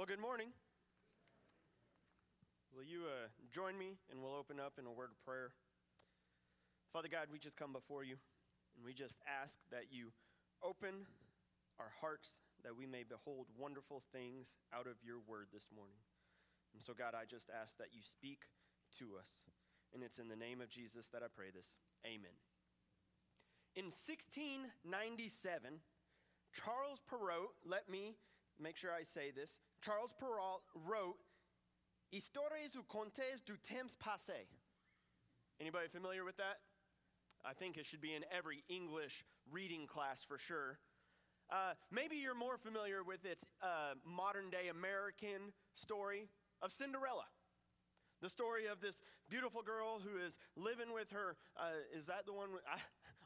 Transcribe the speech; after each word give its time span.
Well, 0.00 0.08
good 0.08 0.16
morning. 0.16 0.48
Will 2.72 2.88
you 2.88 3.04
uh, 3.04 3.28
join 3.52 3.76
me 3.76 4.00
and 4.08 4.24
we'll 4.24 4.32
open 4.32 4.56
up 4.56 4.80
in 4.80 4.88
a 4.88 4.90
word 4.90 5.12
of 5.12 5.20
prayer? 5.28 5.52
Father 6.88 7.12
God, 7.12 7.28
we 7.28 7.36
just 7.36 7.60
come 7.60 7.76
before 7.76 8.00
you 8.00 8.16
and 8.72 8.80
we 8.80 8.96
just 8.96 9.20
ask 9.28 9.60
that 9.68 9.92
you 9.92 10.16
open 10.64 11.04
our 11.76 11.92
hearts 12.00 12.40
that 12.64 12.72
we 12.72 12.88
may 12.88 13.04
behold 13.04 13.52
wonderful 13.60 14.00
things 14.08 14.56
out 14.72 14.88
of 14.88 14.96
your 15.04 15.20
word 15.28 15.52
this 15.52 15.68
morning. 15.68 16.00
And 16.72 16.80
so, 16.80 16.96
God, 16.96 17.12
I 17.12 17.28
just 17.28 17.52
ask 17.52 17.76
that 17.76 17.92
you 17.92 18.00
speak 18.00 18.48
to 19.04 19.20
us. 19.20 19.28
And 19.92 20.00
it's 20.00 20.16
in 20.16 20.32
the 20.32 20.40
name 20.40 20.64
of 20.64 20.72
Jesus 20.72 21.12
that 21.12 21.20
I 21.20 21.28
pray 21.28 21.52
this. 21.52 21.76
Amen. 22.08 22.40
In 23.76 23.92
1697, 23.92 24.64
Charles 26.56 27.04
Perrault, 27.04 27.52
let 27.68 27.92
me 27.92 28.16
make 28.56 28.80
sure 28.80 28.96
I 28.96 29.04
say 29.04 29.28
this. 29.28 29.60
Charles 29.80 30.12
Perrault 30.18 30.62
wrote 30.74 31.16
Histoires 32.12 32.74
ou 32.76 32.82
contes 32.82 33.40
du 33.46 33.56
temps 33.56 33.96
passé. 33.96 34.46
Anybody 35.60 35.88
familiar 35.88 36.24
with 36.24 36.36
that? 36.38 36.58
I 37.44 37.54
think 37.54 37.76
it 37.76 37.86
should 37.86 38.00
be 38.00 38.14
in 38.14 38.24
every 38.36 38.64
English 38.68 39.24
reading 39.50 39.86
class 39.86 40.24
for 40.26 40.36
sure. 40.36 40.78
Uh, 41.50 41.74
maybe 41.90 42.16
you're 42.16 42.34
more 42.34 42.58
familiar 42.58 43.02
with 43.02 43.24
its 43.24 43.44
uh, 43.62 43.94
modern 44.04 44.50
day 44.50 44.68
American 44.68 45.52
story 45.74 46.28
of 46.62 46.72
Cinderella. 46.72 47.26
The 48.22 48.28
story 48.28 48.66
of 48.66 48.80
this 48.80 49.00
beautiful 49.28 49.62
girl 49.62 50.00
who 50.00 50.20
is 50.20 50.36
living 50.56 50.92
with 50.92 51.10
her. 51.10 51.36
Uh, 51.56 51.80
is 51.96 52.06
that 52.06 52.26
the 52.26 52.32
one? 52.32 52.48
I, 52.68 52.78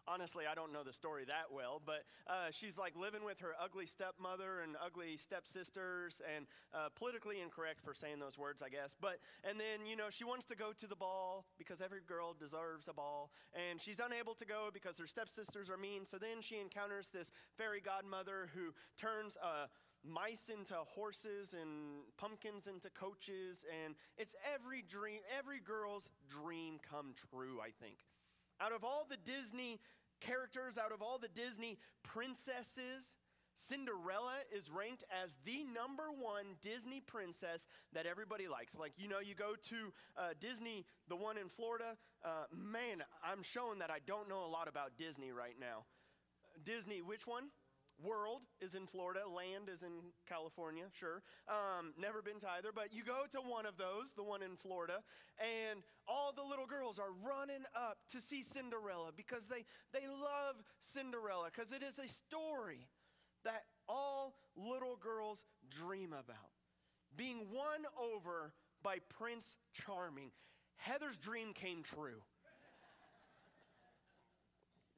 honestly, 0.06 0.44
I 0.50 0.54
don't 0.54 0.72
know 0.72 0.82
the 0.84 0.92
story 0.92 1.24
that 1.26 1.52
well, 1.52 1.80
but 1.84 2.04
uh, 2.26 2.50
she's 2.50 2.78
like 2.78 2.94
living 2.96 3.24
with 3.24 3.40
her 3.40 3.52
ugly 3.62 3.86
stepmother 3.86 4.60
and 4.60 4.76
ugly 4.84 5.16
stepsisters, 5.16 6.20
and 6.34 6.46
uh, 6.72 6.88
politically 6.96 7.40
incorrect 7.40 7.80
for 7.82 7.94
saying 7.94 8.18
those 8.18 8.38
words, 8.38 8.62
I 8.62 8.68
guess. 8.68 8.94
But 9.00 9.18
and 9.48 9.58
then 9.58 9.86
you 9.86 9.96
know 9.96 10.10
she 10.10 10.24
wants 10.24 10.46
to 10.46 10.56
go 10.56 10.72
to 10.76 10.86
the 10.86 10.96
ball 10.96 11.46
because 11.58 11.80
every 11.80 12.00
girl 12.06 12.34
deserves 12.38 12.88
a 12.88 12.92
ball, 12.94 13.30
and 13.54 13.80
she's 13.80 14.00
unable 14.00 14.34
to 14.34 14.44
go 14.44 14.70
because 14.72 14.98
her 14.98 15.06
stepsisters 15.06 15.70
are 15.70 15.78
mean. 15.78 16.04
So 16.04 16.18
then 16.18 16.40
she 16.40 16.60
encounters 16.60 17.10
this 17.10 17.30
fairy 17.56 17.80
godmother 17.80 18.50
who 18.54 18.74
turns 18.96 19.36
a 19.36 19.68
mice 20.04 20.50
into 20.50 20.74
horses 20.74 21.54
and 21.54 22.04
pumpkins 22.18 22.66
into 22.66 22.90
coaches 22.90 23.64
and 23.72 23.94
it's 24.18 24.34
every 24.54 24.82
dream 24.82 25.20
every 25.38 25.58
girl's 25.58 26.10
dream 26.28 26.78
come 26.90 27.14
true 27.30 27.58
i 27.58 27.70
think 27.80 27.96
out 28.60 28.72
of 28.72 28.84
all 28.84 29.06
the 29.08 29.16
Disney 29.16 29.80
characters, 30.20 30.78
out 30.78 30.92
of 30.92 31.02
all 31.02 31.18
the 31.18 31.28
Disney 31.28 31.78
princesses, 32.02 33.14
Cinderella 33.56 34.34
is 34.54 34.70
ranked 34.70 35.04
as 35.22 35.36
the 35.44 35.64
number 35.64 36.10
one 36.10 36.56
Disney 36.60 37.00
princess 37.00 37.66
that 37.92 38.06
everybody 38.06 38.48
likes. 38.48 38.74
Like, 38.74 38.92
you 38.96 39.08
know, 39.08 39.20
you 39.20 39.34
go 39.34 39.54
to 39.68 39.92
uh, 40.16 40.34
Disney, 40.40 40.84
the 41.08 41.16
one 41.16 41.38
in 41.38 41.48
Florida, 41.48 41.96
uh, 42.24 42.46
man, 42.52 43.04
I'm 43.22 43.42
showing 43.42 43.78
that 43.78 43.90
I 43.90 43.98
don't 44.06 44.28
know 44.28 44.44
a 44.44 44.50
lot 44.50 44.66
about 44.68 44.96
Disney 44.98 45.30
right 45.30 45.54
now. 45.58 45.84
Disney, 46.64 47.00
which 47.00 47.26
one? 47.26 47.44
World 48.02 48.42
is 48.60 48.74
in 48.74 48.86
Florida, 48.86 49.20
land 49.28 49.68
is 49.72 49.82
in 49.82 50.12
California, 50.28 50.84
sure. 50.92 51.22
Um, 51.48 51.94
never 51.98 52.22
been 52.22 52.40
to 52.40 52.48
either, 52.58 52.70
but 52.74 52.92
you 52.92 53.04
go 53.04 53.22
to 53.30 53.38
one 53.38 53.66
of 53.66 53.76
those, 53.76 54.12
the 54.16 54.24
one 54.24 54.42
in 54.42 54.56
Florida, 54.56 55.02
and 55.38 55.80
all 56.08 56.32
the 56.34 56.42
little 56.42 56.66
girls 56.66 56.98
are 56.98 57.12
running 57.22 57.64
up 57.76 57.98
to 58.10 58.20
see 58.20 58.42
Cinderella 58.42 59.10
because 59.16 59.46
they, 59.46 59.64
they 59.92 60.06
love 60.08 60.56
Cinderella 60.80 61.50
because 61.54 61.72
it 61.72 61.82
is 61.82 61.98
a 61.98 62.08
story 62.08 62.88
that 63.44 63.64
all 63.88 64.34
little 64.56 64.96
girls 64.96 65.44
dream 65.70 66.12
about. 66.12 66.50
Being 67.16 67.46
won 67.52 67.86
over 67.98 68.52
by 68.82 68.98
Prince 69.18 69.56
Charming. 69.72 70.30
Heather's 70.76 71.16
dream 71.16 71.52
came 71.52 71.82
true. 71.82 72.22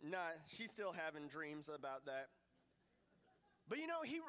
nah, 0.03 0.19
she's 0.49 0.71
still 0.71 0.93
having 0.93 1.29
dreams 1.29 1.69
about 1.73 2.07
that. 2.07 2.29
But 3.69 3.79
you 3.79 3.87
know, 3.87 4.03
he 4.05 4.21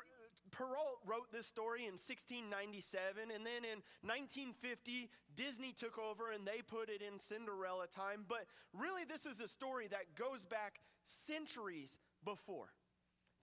Perrault 0.52 1.00
wrote 1.06 1.32
this 1.32 1.46
story 1.46 1.82
in 1.82 2.00
1697, 2.00 3.30
and 3.34 3.46
then 3.46 3.64
in 3.66 3.84
1950, 4.02 5.10
Disney 5.36 5.74
took 5.74 6.00
over 6.00 6.32
and 6.32 6.48
they 6.48 6.62
put 6.66 6.90
it 6.90 7.02
in 7.02 7.20
Cinderella 7.20 7.88
time. 7.88 8.26
But 8.28 8.48
really, 8.74 9.04
this 9.04 9.26
is 9.26 9.40
a 9.40 9.48
story 9.48 9.88
that 9.88 10.16
goes 10.16 10.46
back 10.46 10.80
centuries 11.04 11.98
before 12.24 12.74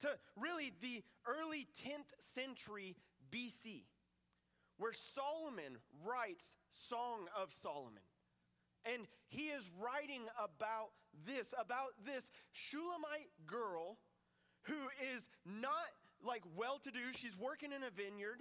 to 0.00 0.08
really 0.36 0.72
the 0.80 1.02
early 1.26 1.68
10th 1.86 2.10
century 2.18 2.96
BC, 3.30 3.84
where 4.78 4.92
Solomon 4.92 5.78
writes 6.04 6.56
Song 6.72 7.26
of 7.40 7.52
Solomon. 7.52 8.02
And 8.84 9.06
he 9.28 9.44
is 9.44 9.70
writing 9.80 10.22
about 10.36 10.90
this, 11.26 11.54
about 11.58 11.94
this 12.04 12.30
Shulamite 12.52 13.30
girl 13.46 13.98
who 14.64 14.88
is 15.14 15.28
not 15.44 15.92
like 16.24 16.42
well 16.56 16.78
to 16.78 16.90
do. 16.90 17.12
She's 17.12 17.38
working 17.38 17.72
in 17.72 17.82
a 17.82 17.90
vineyard. 17.90 18.40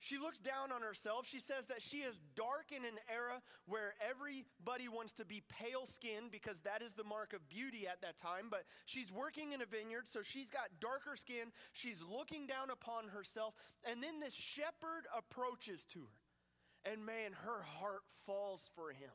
She 0.00 0.16
looks 0.16 0.38
down 0.38 0.70
on 0.70 0.82
herself. 0.82 1.26
She 1.26 1.40
says 1.40 1.66
that 1.66 1.82
she 1.82 1.98
is 1.98 2.20
dark 2.36 2.70
in 2.70 2.84
an 2.84 3.02
era 3.12 3.42
where 3.66 3.94
everybody 3.98 4.88
wants 4.88 5.12
to 5.14 5.24
be 5.24 5.42
pale 5.48 5.86
skinned 5.86 6.30
because 6.30 6.60
that 6.60 6.82
is 6.82 6.94
the 6.94 7.02
mark 7.02 7.32
of 7.32 7.48
beauty 7.48 7.88
at 7.88 8.00
that 8.02 8.16
time. 8.16 8.46
But 8.48 8.62
she's 8.86 9.10
working 9.10 9.52
in 9.52 9.60
a 9.60 9.66
vineyard, 9.66 10.06
so 10.06 10.20
she's 10.22 10.50
got 10.50 10.70
darker 10.80 11.16
skin. 11.16 11.50
She's 11.72 12.00
looking 12.00 12.46
down 12.46 12.70
upon 12.70 13.08
herself. 13.08 13.54
And 13.84 14.00
then 14.00 14.20
this 14.20 14.34
shepherd 14.34 15.10
approaches 15.16 15.84
to 15.92 16.00
her. 16.00 16.92
And 16.92 17.04
man, 17.04 17.32
her 17.44 17.62
heart 17.62 18.06
falls 18.24 18.70
for 18.76 18.90
him 18.90 19.10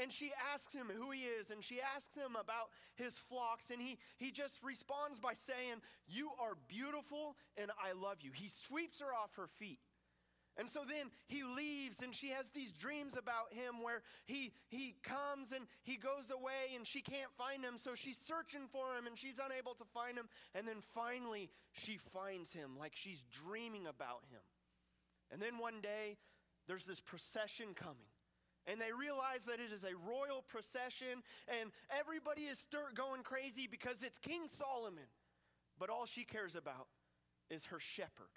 and 0.00 0.12
she 0.12 0.32
asks 0.52 0.74
him 0.74 0.86
who 0.94 1.10
he 1.10 1.20
is 1.20 1.50
and 1.50 1.62
she 1.62 1.80
asks 1.80 2.16
him 2.16 2.36
about 2.38 2.70
his 2.94 3.18
flocks 3.18 3.70
and 3.70 3.80
he, 3.80 3.98
he 4.16 4.30
just 4.30 4.62
responds 4.62 5.18
by 5.18 5.34
saying 5.34 5.80
you 6.06 6.30
are 6.40 6.54
beautiful 6.68 7.36
and 7.56 7.70
i 7.82 7.92
love 7.92 8.18
you. 8.20 8.30
He 8.32 8.48
sweeps 8.48 9.00
her 9.00 9.14
off 9.14 9.36
her 9.36 9.46
feet. 9.46 9.80
And 10.58 10.70
so 10.70 10.80
then 10.88 11.10
he 11.28 11.42
leaves 11.42 12.00
and 12.00 12.14
she 12.14 12.28
has 12.28 12.50
these 12.50 12.72
dreams 12.72 13.14
about 13.16 13.52
him 13.52 13.82
where 13.82 14.00
he 14.24 14.52
he 14.68 14.94
comes 15.02 15.52
and 15.52 15.66
he 15.82 15.96
goes 15.96 16.30
away 16.30 16.74
and 16.74 16.86
she 16.86 17.02
can't 17.02 17.30
find 17.36 17.62
him. 17.62 17.76
So 17.76 17.94
she's 17.94 18.16
searching 18.16 18.66
for 18.72 18.96
him 18.96 19.06
and 19.06 19.18
she's 19.18 19.38
unable 19.38 19.74
to 19.74 19.84
find 19.84 20.16
him. 20.16 20.28
And 20.54 20.66
then 20.66 20.80
finally 20.94 21.50
she 21.72 21.98
finds 21.98 22.54
him 22.54 22.70
like 22.78 22.92
she's 22.94 23.22
dreaming 23.44 23.86
about 23.86 24.24
him. 24.30 24.40
And 25.30 25.42
then 25.42 25.58
one 25.58 25.82
day 25.82 26.16
there's 26.66 26.86
this 26.86 27.00
procession 27.00 27.74
coming 27.74 28.08
and 28.66 28.80
they 28.80 28.92
realize 28.92 29.44
that 29.46 29.60
it 29.60 29.72
is 29.72 29.84
a 29.84 29.94
royal 29.94 30.42
procession 30.46 31.22
and 31.60 31.70
everybody 31.90 32.42
is 32.42 32.66
going 32.94 33.22
crazy 33.22 33.66
because 33.70 34.02
it's 34.02 34.18
King 34.18 34.48
Solomon. 34.48 35.10
But 35.78 35.90
all 35.90 36.06
she 36.06 36.24
cares 36.24 36.56
about 36.56 36.88
is 37.50 37.66
her 37.66 37.80
shepherd. 37.80 38.32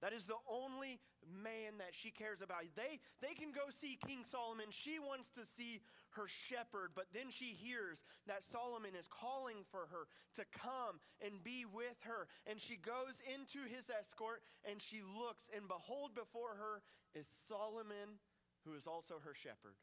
That 0.00 0.12
is 0.12 0.26
the 0.26 0.38
only 0.46 1.00
man 1.26 1.78
that 1.78 1.90
she 1.90 2.10
cares 2.10 2.40
about. 2.40 2.62
They, 2.76 3.00
they 3.20 3.34
can 3.34 3.50
go 3.50 3.66
see 3.70 3.98
King 3.98 4.22
Solomon. 4.22 4.66
She 4.70 4.98
wants 4.98 5.28
to 5.30 5.44
see 5.44 5.82
her 6.10 6.28
shepherd, 6.28 6.94
but 6.94 7.06
then 7.12 7.30
she 7.30 7.50
hears 7.50 8.04
that 8.26 8.44
Solomon 8.44 8.94
is 8.94 9.08
calling 9.10 9.66
for 9.70 9.90
her 9.90 10.06
to 10.36 10.44
come 10.54 11.02
and 11.20 11.42
be 11.42 11.66
with 11.66 11.98
her. 12.06 12.28
And 12.46 12.60
she 12.60 12.76
goes 12.76 13.20
into 13.26 13.66
his 13.66 13.90
escort 13.90 14.42
and 14.62 14.80
she 14.80 15.02
looks, 15.02 15.50
and 15.54 15.66
behold, 15.66 16.14
before 16.14 16.54
her 16.56 16.80
is 17.18 17.26
Solomon 17.26 18.22
who 18.64 18.74
is 18.74 18.86
also 18.86 19.20
her 19.22 19.34
shepherd. 19.34 19.76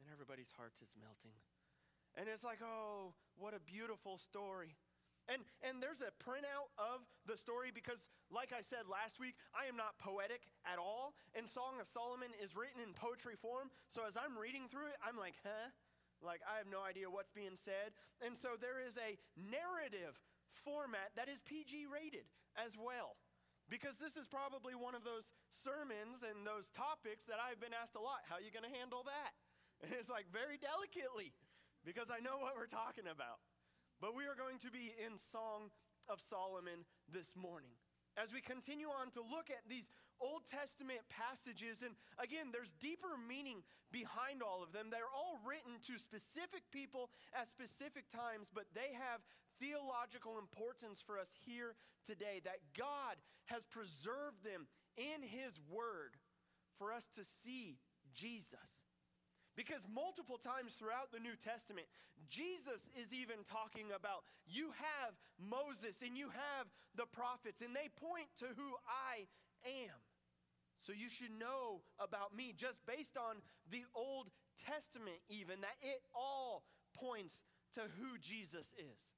And 0.00 0.08
everybody's 0.08 0.52
heart 0.56 0.72
is 0.80 0.92
melting. 0.96 1.36
And 2.16 2.26
it's 2.26 2.42
like, 2.42 2.58
oh, 2.64 3.14
what 3.36 3.54
a 3.54 3.60
beautiful 3.60 4.18
story. 4.18 4.74
And, 5.30 5.46
and 5.62 5.78
there's 5.78 6.02
a 6.02 6.10
printout 6.18 6.74
of 6.74 7.06
the 7.22 7.38
story 7.38 7.70
because, 7.70 8.10
like 8.34 8.50
I 8.50 8.66
said 8.66 8.90
last 8.90 9.22
week, 9.22 9.38
I 9.54 9.70
am 9.70 9.78
not 9.78 9.94
poetic 10.02 10.50
at 10.66 10.80
all. 10.80 11.14
And 11.38 11.46
Song 11.46 11.78
of 11.78 11.86
Solomon 11.86 12.34
is 12.42 12.58
written 12.58 12.82
in 12.82 12.96
poetry 12.98 13.38
form. 13.38 13.70
So 13.86 14.02
as 14.02 14.18
I'm 14.18 14.34
reading 14.34 14.66
through 14.66 14.90
it, 14.90 14.98
I'm 15.04 15.14
like, 15.14 15.38
huh? 15.46 15.70
Like, 16.18 16.42
I 16.44 16.58
have 16.58 16.66
no 16.66 16.82
idea 16.82 17.08
what's 17.08 17.30
being 17.30 17.54
said. 17.54 17.94
And 18.18 18.34
so 18.34 18.58
there 18.58 18.82
is 18.82 18.98
a 18.98 19.16
narrative 19.38 20.18
format 20.50 21.14
that 21.14 21.30
is 21.30 21.40
PG 21.46 21.86
rated 21.86 22.26
as 22.58 22.74
well. 22.74 23.16
Because 23.70 24.02
this 24.02 24.18
is 24.18 24.26
probably 24.26 24.74
one 24.74 24.98
of 24.98 25.06
those 25.06 25.30
sermons 25.54 26.26
and 26.26 26.42
those 26.42 26.74
topics 26.74 27.22
that 27.30 27.38
I've 27.38 27.62
been 27.62 27.70
asked 27.70 27.94
a 27.94 28.02
lot. 28.02 28.26
How 28.26 28.42
are 28.42 28.44
you 28.44 28.50
going 28.50 28.66
to 28.66 28.74
handle 28.74 29.06
that? 29.06 29.32
And 29.80 29.96
it's 29.96 30.12
like 30.12 30.28
very 30.28 30.60
delicately 30.60 31.32
because 31.88 32.12
I 32.12 32.20
know 32.20 32.36
what 32.36 32.52
we're 32.52 32.68
talking 32.68 33.08
about. 33.08 33.40
But 33.96 34.12
we 34.12 34.28
are 34.28 34.36
going 34.36 34.60
to 34.60 34.68
be 34.68 34.92
in 34.92 35.16
Song 35.16 35.72
of 36.04 36.20
Solomon 36.20 36.84
this 37.08 37.32
morning 37.32 37.72
as 38.20 38.32
we 38.32 38.44
continue 38.44 38.92
on 38.92 39.08
to 39.16 39.24
look 39.24 39.48
at 39.48 39.64
these 39.68 39.88
Old 40.20 40.44
Testament 40.44 41.00
passages. 41.08 41.80
And 41.80 41.96
again, 42.20 42.52
there's 42.52 42.76
deeper 42.76 43.16
meaning 43.16 43.64
behind 43.88 44.42
all 44.44 44.60
of 44.60 44.76
them. 44.76 44.92
They're 44.92 45.08
all 45.08 45.40
written 45.40 45.80
to 45.88 45.96
specific 45.96 46.68
people 46.68 47.08
at 47.32 47.48
specific 47.48 48.12
times, 48.12 48.52
but 48.52 48.68
they 48.74 48.92
have 48.92 49.24
theological 49.60 50.38
importance 50.38 51.04
for 51.04 51.18
us 51.18 51.28
here 51.44 51.76
today 52.04 52.40
that 52.44 52.64
God 52.76 53.20
has 53.46 53.64
preserved 53.66 54.42
them 54.42 54.66
in 54.96 55.22
His 55.22 55.60
Word 55.70 56.16
for 56.78 56.92
us 56.92 57.06
to 57.14 57.24
see 57.24 57.78
Jesus. 58.14 58.80
Because 59.56 59.84
multiple 59.92 60.38
times 60.38 60.72
throughout 60.72 61.12
the 61.12 61.20
New 61.20 61.36
Testament, 61.36 61.86
Jesus 62.28 62.88
is 62.96 63.12
even 63.12 63.44
talking 63.44 63.92
about 63.92 64.24
you 64.46 64.72
have 64.72 65.12
Moses 65.36 66.00
and 66.00 66.16
you 66.16 66.32
have 66.32 66.66
the 66.96 67.06
prophets, 67.06 67.60
and 67.60 67.76
they 67.76 67.92
point 68.00 68.32
to 68.38 68.46
who 68.56 68.72
I 68.88 69.28
am. 69.68 70.00
So 70.78 70.92
you 70.96 71.10
should 71.10 71.36
know 71.36 71.84
about 72.00 72.34
me 72.34 72.54
just 72.56 72.80
based 72.86 73.18
on 73.18 73.44
the 73.68 73.84
Old 73.94 74.32
Testament, 74.56 75.20
even 75.28 75.60
that 75.60 75.76
it 75.82 76.00
all 76.14 76.64
points 76.96 77.42
to 77.74 77.80
who 78.00 78.16
Jesus 78.18 78.72
is. 78.78 79.12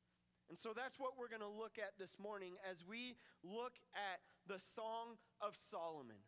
And 0.48 0.58
so 0.58 0.72
that's 0.74 0.98
what 0.98 1.12
we're 1.18 1.28
going 1.32 1.44
to 1.44 1.48
look 1.48 1.78
at 1.78 1.98
this 1.98 2.18
morning 2.18 2.54
as 2.68 2.84
we 2.84 3.16
look 3.42 3.80
at 3.94 4.20
the 4.46 4.58
Song 4.58 5.16
of 5.40 5.56
Solomon. 5.56 6.20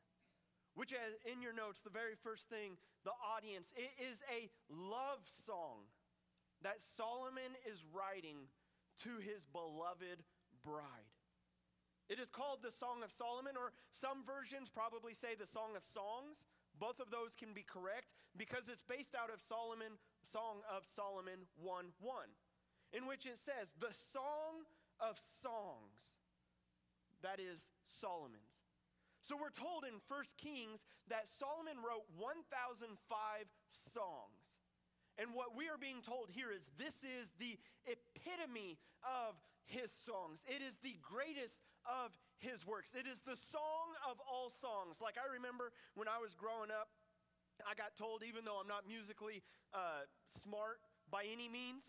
Which, 0.75 0.93
in 1.23 1.43
your 1.43 1.55
notes, 1.55 1.81
the 1.83 1.91
very 1.91 2.19
first 2.19 2.49
thing, 2.49 2.79
the 3.05 3.15
audience, 3.23 3.71
it 3.77 3.95
is 4.03 4.23
a 4.27 4.51
love 4.67 5.23
song 5.27 5.87
that 6.63 6.81
Solomon 6.81 7.55
is 7.63 7.85
writing 7.93 8.51
to 9.05 9.23
his 9.23 9.47
beloved 9.47 10.27
bride. 10.65 11.15
It 12.09 12.19
is 12.19 12.29
called 12.29 12.61
the 12.61 12.73
Song 12.73 13.01
of 13.05 13.13
Solomon, 13.13 13.57
or 13.57 13.73
some 13.93 14.25
versions 14.25 14.69
probably 14.69 15.15
say 15.15 15.33
the 15.39 15.47
Song 15.47 15.73
of 15.77 15.85
Songs. 15.85 16.45
Both 16.77 17.01
of 17.01 17.09
those 17.09 17.37
can 17.39 17.55
be 17.55 17.63
correct 17.63 18.13
because 18.37 18.69
it's 18.69 18.83
based 18.83 19.15
out 19.15 19.33
of 19.33 19.41
Solomon, 19.41 19.97
Song 20.23 20.61
of 20.69 20.85
Solomon 20.85 21.47
1 21.57 21.97
1, 22.01 22.17
in 22.95 23.07
which 23.11 23.27
it 23.27 23.37
says, 23.37 23.75
The 23.83 23.93
Song 23.93 24.63
of 25.03 25.19
Songs, 25.19 26.23
that 27.23 27.43
is 27.43 27.69
Solomon's. 28.01 28.55
So 29.25 29.35
we're 29.35 29.51
told 29.53 29.83
in 29.89 29.99
1 30.07 30.37
Kings 30.39 30.85
that 31.09 31.27
Solomon 31.33 31.81
wrote 31.81 32.05
1,005 32.21 32.93
songs. 33.73 34.45
And 35.17 35.33
what 35.33 35.57
we 35.57 35.67
are 35.73 35.81
being 35.81 36.03
told 36.05 36.29
here 36.29 36.53
is 36.53 36.69
this 36.77 37.07
is 37.07 37.33
the 37.41 37.57
epitome 37.89 38.77
of 39.01 39.41
his 39.65 39.89
songs. 39.89 40.45
It 40.45 40.61
is 40.61 40.77
the 40.85 41.01
greatest 41.01 41.65
of 41.89 42.13
his 42.37 42.67
works. 42.67 42.93
It 42.93 43.09
is 43.09 43.25
the 43.25 43.39
song 43.49 43.97
of 44.05 44.21
all 44.29 44.53
songs. 44.53 45.01
Like 45.01 45.17
I 45.17 45.25
remember 45.41 45.73
when 45.97 46.05
I 46.05 46.21
was 46.21 46.37
growing 46.37 46.69
up, 46.69 46.93
I 47.65 47.73
got 47.73 47.97
told, 47.97 48.27
even 48.27 48.45
though 48.45 48.61
I'm 48.61 48.69
not 48.69 48.85
musically 48.85 49.41
uh, 49.73 50.05
smart 50.29 50.83
by 51.09 51.25
any 51.25 51.49
means, 51.49 51.89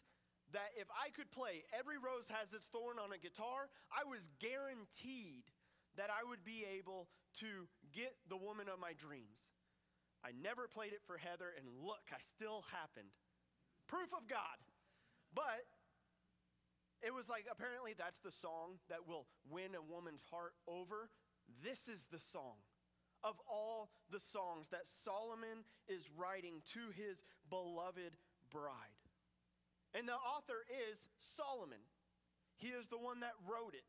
that 0.55 0.71
if 0.79 0.87
I 0.95 1.11
could 1.11 1.29
play 1.35 1.67
Every 1.75 1.99
Rose 1.99 2.31
Has 2.31 2.55
Its 2.55 2.71
Thorn 2.71 2.95
on 2.95 3.11
a 3.11 3.19
guitar, 3.19 3.67
I 3.91 4.07
was 4.07 4.31
guaranteed 4.39 5.51
that 5.99 6.07
I 6.07 6.23
would 6.23 6.47
be 6.47 6.63
able 6.63 7.11
to 7.43 7.67
get 7.91 8.15
the 8.31 8.39
woman 8.39 8.71
of 8.71 8.79
my 8.79 8.95
dreams. 8.95 9.51
I 10.23 10.31
never 10.31 10.71
played 10.71 10.95
it 10.95 11.03
for 11.03 11.19
Heather, 11.19 11.51
and 11.51 11.67
look, 11.83 12.07
I 12.09 12.23
still 12.23 12.63
happened. 12.71 13.11
Proof 13.91 14.15
of 14.15 14.31
God. 14.31 14.57
But 15.35 15.67
it 17.03 17.13
was 17.13 17.27
like 17.27 17.45
apparently 17.51 17.91
that's 17.91 18.23
the 18.23 18.31
song 18.31 18.79
that 18.87 19.03
will 19.05 19.27
win 19.51 19.75
a 19.75 19.83
woman's 19.83 20.23
heart 20.31 20.55
over. 20.71 21.11
This 21.61 21.91
is 21.91 22.07
the 22.07 22.23
song 22.23 22.63
of 23.23 23.35
all 23.51 23.91
the 24.09 24.23
songs 24.23 24.71
that 24.71 24.87
Solomon 24.87 25.67
is 25.87 26.09
writing 26.15 26.63
to 26.73 26.95
his 26.95 27.21
beloved 27.49 28.15
bride. 28.49 28.94
And 29.95 30.07
the 30.07 30.19
author 30.19 30.67
is 30.91 31.07
Solomon. 31.23 31.79
He 32.57 32.67
is 32.67 32.89
the 32.89 32.99
one 32.99 33.21
that 33.21 33.31
wrote 33.47 33.73
it. 33.73 33.87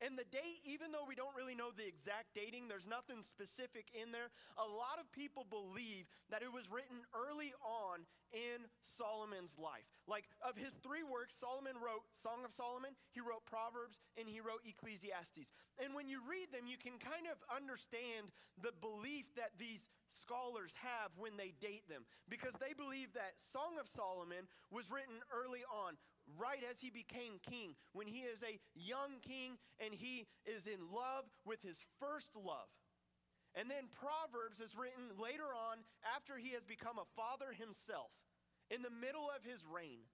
And 0.00 0.16
the 0.16 0.24
date, 0.32 0.64
even 0.64 0.96
though 0.96 1.04
we 1.04 1.14
don't 1.14 1.36
really 1.36 1.54
know 1.54 1.76
the 1.76 1.84
exact 1.84 2.32
dating, 2.32 2.72
there's 2.72 2.88
nothing 2.88 3.20
specific 3.20 3.92
in 3.92 4.12
there. 4.16 4.32
A 4.56 4.64
lot 4.64 4.96
of 4.96 5.12
people 5.12 5.44
believe 5.44 6.08
that 6.32 6.40
it 6.40 6.48
was 6.48 6.72
written 6.72 7.04
early 7.12 7.52
on 7.60 8.08
in 8.32 8.64
Solomon's 8.80 9.60
life. 9.60 9.84
Like, 10.08 10.24
of 10.40 10.56
his 10.56 10.72
three 10.80 11.04
works, 11.04 11.36
Solomon 11.36 11.76
wrote 11.76 12.08
Song 12.16 12.48
of 12.48 12.52
Solomon, 12.56 12.96
he 13.12 13.20
wrote 13.20 13.44
Proverbs, 13.44 14.00
and 14.16 14.24
he 14.24 14.40
wrote 14.40 14.64
Ecclesiastes. 14.64 15.52
And 15.76 15.92
when 15.92 16.08
you 16.08 16.24
read 16.24 16.48
them, 16.48 16.64
you 16.64 16.80
can 16.80 16.96
kind 16.96 17.28
of 17.28 17.36
understand 17.52 18.32
the 18.56 18.72
belief 18.72 19.28
that 19.36 19.60
these 19.60 19.84
scholars 20.10 20.74
have 20.82 21.14
when 21.14 21.36
they 21.38 21.54
date 21.62 21.86
them 21.86 22.02
because 22.26 22.54
they 22.58 22.74
believe 22.74 23.14
that 23.14 23.38
Song 23.38 23.78
of 23.78 23.86
Solomon 23.86 24.50
was 24.70 24.90
written 24.90 25.22
early 25.30 25.62
on 25.70 25.94
right 26.38 26.62
as 26.70 26.80
he 26.80 26.90
became 26.90 27.40
king, 27.42 27.74
when 27.92 28.06
he 28.06 28.20
is 28.20 28.42
a 28.42 28.60
young 28.74 29.18
king 29.22 29.58
and 29.78 29.94
he 29.94 30.26
is 30.44 30.66
in 30.66 30.92
love 30.92 31.24
with 31.44 31.62
his 31.62 31.86
first 31.98 32.36
love. 32.36 32.70
And 33.54 33.70
then 33.70 33.90
Proverbs 33.90 34.60
is 34.60 34.78
written 34.78 35.10
later 35.18 35.50
on 35.50 35.82
after 36.06 36.38
he 36.38 36.54
has 36.54 36.64
become 36.64 36.98
a 36.98 37.10
father 37.18 37.50
himself, 37.50 38.14
in 38.70 38.82
the 38.82 38.94
middle 38.94 39.26
of 39.26 39.42
his 39.42 39.66
reign, 39.66 40.06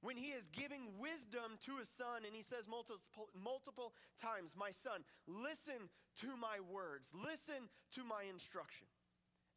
when 0.00 0.16
he 0.16 0.32
is 0.32 0.48
giving 0.48 0.96
wisdom 0.98 1.60
to 1.68 1.76
his 1.76 1.92
son, 1.92 2.24
and 2.24 2.34
he 2.34 2.42
says 2.42 2.66
multiple, 2.66 3.28
multiple 3.36 3.92
times, 4.16 4.56
My 4.56 4.72
son, 4.72 5.04
listen 5.28 5.92
to 6.24 6.32
my 6.34 6.58
words, 6.64 7.12
listen 7.12 7.68
to 7.94 8.02
my 8.02 8.24
instruction. 8.24 8.88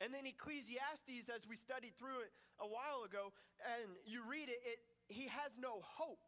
And 0.03 0.13
then 0.13 0.27
Ecclesiastes, 0.27 1.31
as 1.31 1.47
we 1.47 1.55
studied 1.55 1.95
through 1.95 2.27
it 2.27 2.31
a 2.59 2.67
while 2.67 3.07
ago, 3.07 3.31
and 3.63 3.95
you 4.03 4.21
read 4.27 4.51
it, 4.51 4.59
it 4.67 4.79
no 5.59 5.81
hope. 5.81 6.23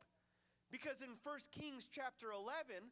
Because 0.71 1.01
in 1.01 1.15
1 1.24 1.39
Kings 1.51 1.88
chapter 1.89 2.31
11, 2.31 2.91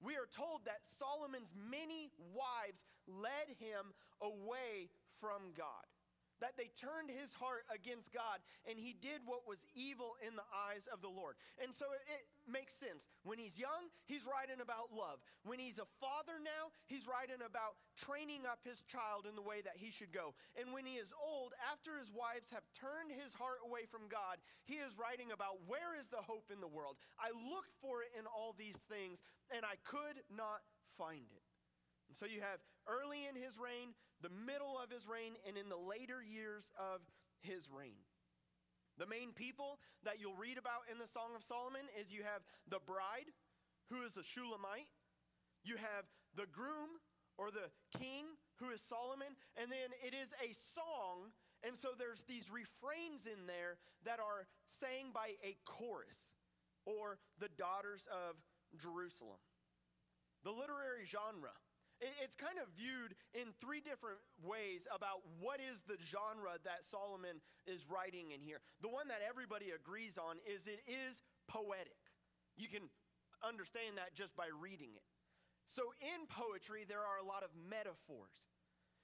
we 0.00 0.14
are 0.14 0.30
told 0.30 0.62
that 0.66 0.86
Solomon's 0.86 1.52
many 1.56 2.10
wives 2.32 2.84
led 3.08 3.50
him 3.58 3.90
away 4.22 4.90
from 5.18 5.50
God 5.56 5.87
that 6.40 6.56
they 6.56 6.70
turned 6.78 7.10
his 7.10 7.34
heart 7.34 7.66
against 7.70 8.14
God 8.14 8.42
and 8.68 8.78
he 8.78 8.94
did 8.94 9.26
what 9.26 9.46
was 9.46 9.66
evil 9.74 10.14
in 10.22 10.34
the 10.38 10.46
eyes 10.50 10.86
of 10.90 11.02
the 11.02 11.10
Lord. 11.10 11.34
And 11.58 11.74
so 11.74 11.90
it, 11.94 12.02
it, 12.08 12.24
makes 12.48 12.72
sense. 12.72 13.12
When 13.28 13.36
he's 13.36 13.60
young, 13.60 13.92
he's 14.08 14.24
writing 14.24 14.64
about 14.64 14.88
love. 14.88 15.20
When 15.44 15.60
he's 15.60 15.76
a 15.76 15.84
father 16.00 16.40
now, 16.40 16.72
he's 16.88 17.04
writing 17.04 17.44
about 17.44 17.76
training 17.92 18.48
up 18.48 18.64
his 18.64 18.80
child 18.88 19.28
in 19.28 19.36
the 19.36 19.44
way 19.44 19.60
that 19.60 19.76
he 19.76 19.92
should 19.92 20.16
go. 20.16 20.32
And 20.56 20.72
when 20.72 20.88
he 20.88 20.96
is 20.96 21.12
old, 21.20 21.52
after 21.60 22.00
his 22.00 22.08
wives 22.08 22.48
have 22.48 22.64
turned 22.72 23.12
his 23.12 23.36
heart 23.36 23.60
away 23.60 23.84
from 23.84 24.08
God, 24.08 24.40
he 24.64 24.80
is 24.80 24.96
writing 24.96 25.28
about 25.28 25.60
where 25.68 25.92
is 25.92 26.08
the 26.08 26.24
hope 26.24 26.48
in 26.48 26.64
the 26.64 26.72
world. 26.72 26.96
I 27.20 27.36
looked 27.36 27.76
for 27.84 28.00
it 28.00 28.16
in 28.16 28.24
all 28.24 28.56
these 28.56 28.80
things 28.88 29.20
and 29.52 29.68
I 29.68 29.76
could 29.84 30.24
not 30.32 30.64
find 30.96 31.28
it. 31.28 31.44
And 32.08 32.16
so 32.16 32.24
you 32.24 32.40
have 32.40 32.64
early 32.88 33.28
in 33.28 33.36
his 33.36 33.60
reign, 33.60 33.92
the 34.24 34.32
middle 34.32 34.80
of 34.80 34.90
his 34.90 35.06
reign, 35.06 35.36
and 35.46 35.60
in 35.60 35.68
the 35.68 35.78
later 35.78 36.24
years 36.24 36.72
of 36.74 37.04
his 37.44 37.68
reign. 37.70 38.02
The 38.98 39.06
main 39.06 39.30
people 39.30 39.78
that 40.02 40.18
you'll 40.18 40.34
read 40.34 40.58
about 40.58 40.90
in 40.90 40.98
the 40.98 41.06
Song 41.06 41.36
of 41.36 41.46
Solomon 41.46 41.86
is 41.94 42.10
you 42.10 42.26
have 42.26 42.42
the 42.66 42.82
bride, 42.82 43.30
who 43.92 44.02
is 44.02 44.16
a 44.18 44.26
Shulamite, 44.26 44.90
you 45.62 45.76
have 45.76 46.10
the 46.34 46.50
groom 46.50 46.98
or 47.38 47.54
the 47.54 47.70
king, 47.94 48.26
who 48.58 48.70
is 48.70 48.82
Solomon, 48.82 49.38
and 49.54 49.70
then 49.70 49.94
it 50.02 50.14
is 50.14 50.34
a 50.42 50.50
song. 50.50 51.30
And 51.62 51.78
so 51.78 51.94
there's 51.94 52.26
these 52.26 52.50
refrains 52.50 53.26
in 53.26 53.46
there 53.46 53.78
that 54.04 54.18
are 54.18 54.50
sang 54.68 55.14
by 55.14 55.38
a 55.46 55.54
chorus 55.64 56.34
or 56.84 57.18
the 57.38 57.50
daughters 57.54 58.08
of 58.10 58.34
Jerusalem. 58.74 59.38
The 60.42 60.50
literary 60.50 61.06
genre 61.06 61.54
it's 62.00 62.38
kind 62.38 62.62
of 62.62 62.70
viewed 62.78 63.18
in 63.34 63.50
three 63.58 63.82
different 63.82 64.22
ways 64.38 64.86
about 64.94 65.26
what 65.42 65.58
is 65.58 65.82
the 65.82 65.98
genre 65.98 66.54
that 66.62 66.86
Solomon 66.86 67.42
is 67.66 67.86
writing 67.90 68.30
in 68.30 68.40
here. 68.40 68.62
The 68.82 68.90
one 68.90 69.10
that 69.10 69.22
everybody 69.26 69.74
agrees 69.74 70.14
on 70.18 70.38
is 70.46 70.70
it 70.70 70.86
is 70.86 71.22
poetic. 71.50 71.98
You 72.54 72.70
can 72.70 72.86
understand 73.42 73.98
that 73.98 74.14
just 74.14 74.34
by 74.38 74.50
reading 74.50 74.94
it. 74.94 75.06
So 75.66 75.92
in 76.00 76.26
poetry, 76.30 76.86
there 76.86 77.02
are 77.02 77.18
a 77.20 77.26
lot 77.26 77.42
of 77.42 77.50
metaphors. 77.54 78.48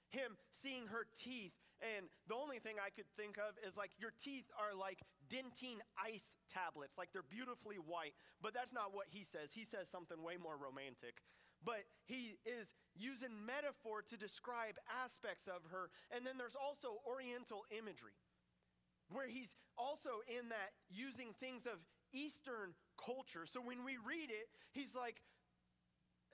Him 0.09 0.39
seeing 0.51 0.87
her 0.87 1.05
teeth, 1.11 1.53
and 1.83 2.07
the 2.31 2.39
only 2.39 2.63
thing 2.63 2.79
I 2.79 2.89
could 2.89 3.09
think 3.19 3.35
of 3.35 3.59
is 3.67 3.75
like 3.75 3.91
your 3.99 4.15
teeth 4.15 4.47
are 4.55 4.71
like 4.71 5.03
Dentyne 5.27 5.83
Ice 5.99 6.33
tablets, 6.47 6.95
like 6.97 7.11
they're 7.11 7.27
beautifully 7.27 7.75
white. 7.75 8.15
But 8.39 8.55
that's 8.55 8.71
not 8.71 8.95
what 8.95 9.11
he 9.11 9.27
says. 9.27 9.51
He 9.51 9.65
says 9.67 9.91
something 9.91 10.23
way 10.23 10.39
more 10.39 10.55
romantic 10.55 11.19
but 11.65 11.89
he 12.05 12.37
is 12.45 12.73
using 12.95 13.33
metaphor 13.45 14.05
to 14.07 14.15
describe 14.15 14.77
aspects 14.87 15.47
of 15.47 15.65
her. 15.71 15.89
And 16.13 16.25
then 16.25 16.37
there's 16.37 16.55
also 16.55 17.01
oriental 17.03 17.65
imagery, 17.73 18.15
where 19.09 19.27
he's 19.27 19.57
also 19.77 20.21
in 20.29 20.49
that 20.49 20.77
using 20.87 21.33
things 21.33 21.65
of 21.65 21.81
Eastern 22.13 22.77
culture. 22.95 23.49
So 23.49 23.59
when 23.59 23.83
we 23.83 23.97
read 23.97 24.29
it, 24.29 24.47
he's 24.71 24.95
like, 24.95 25.19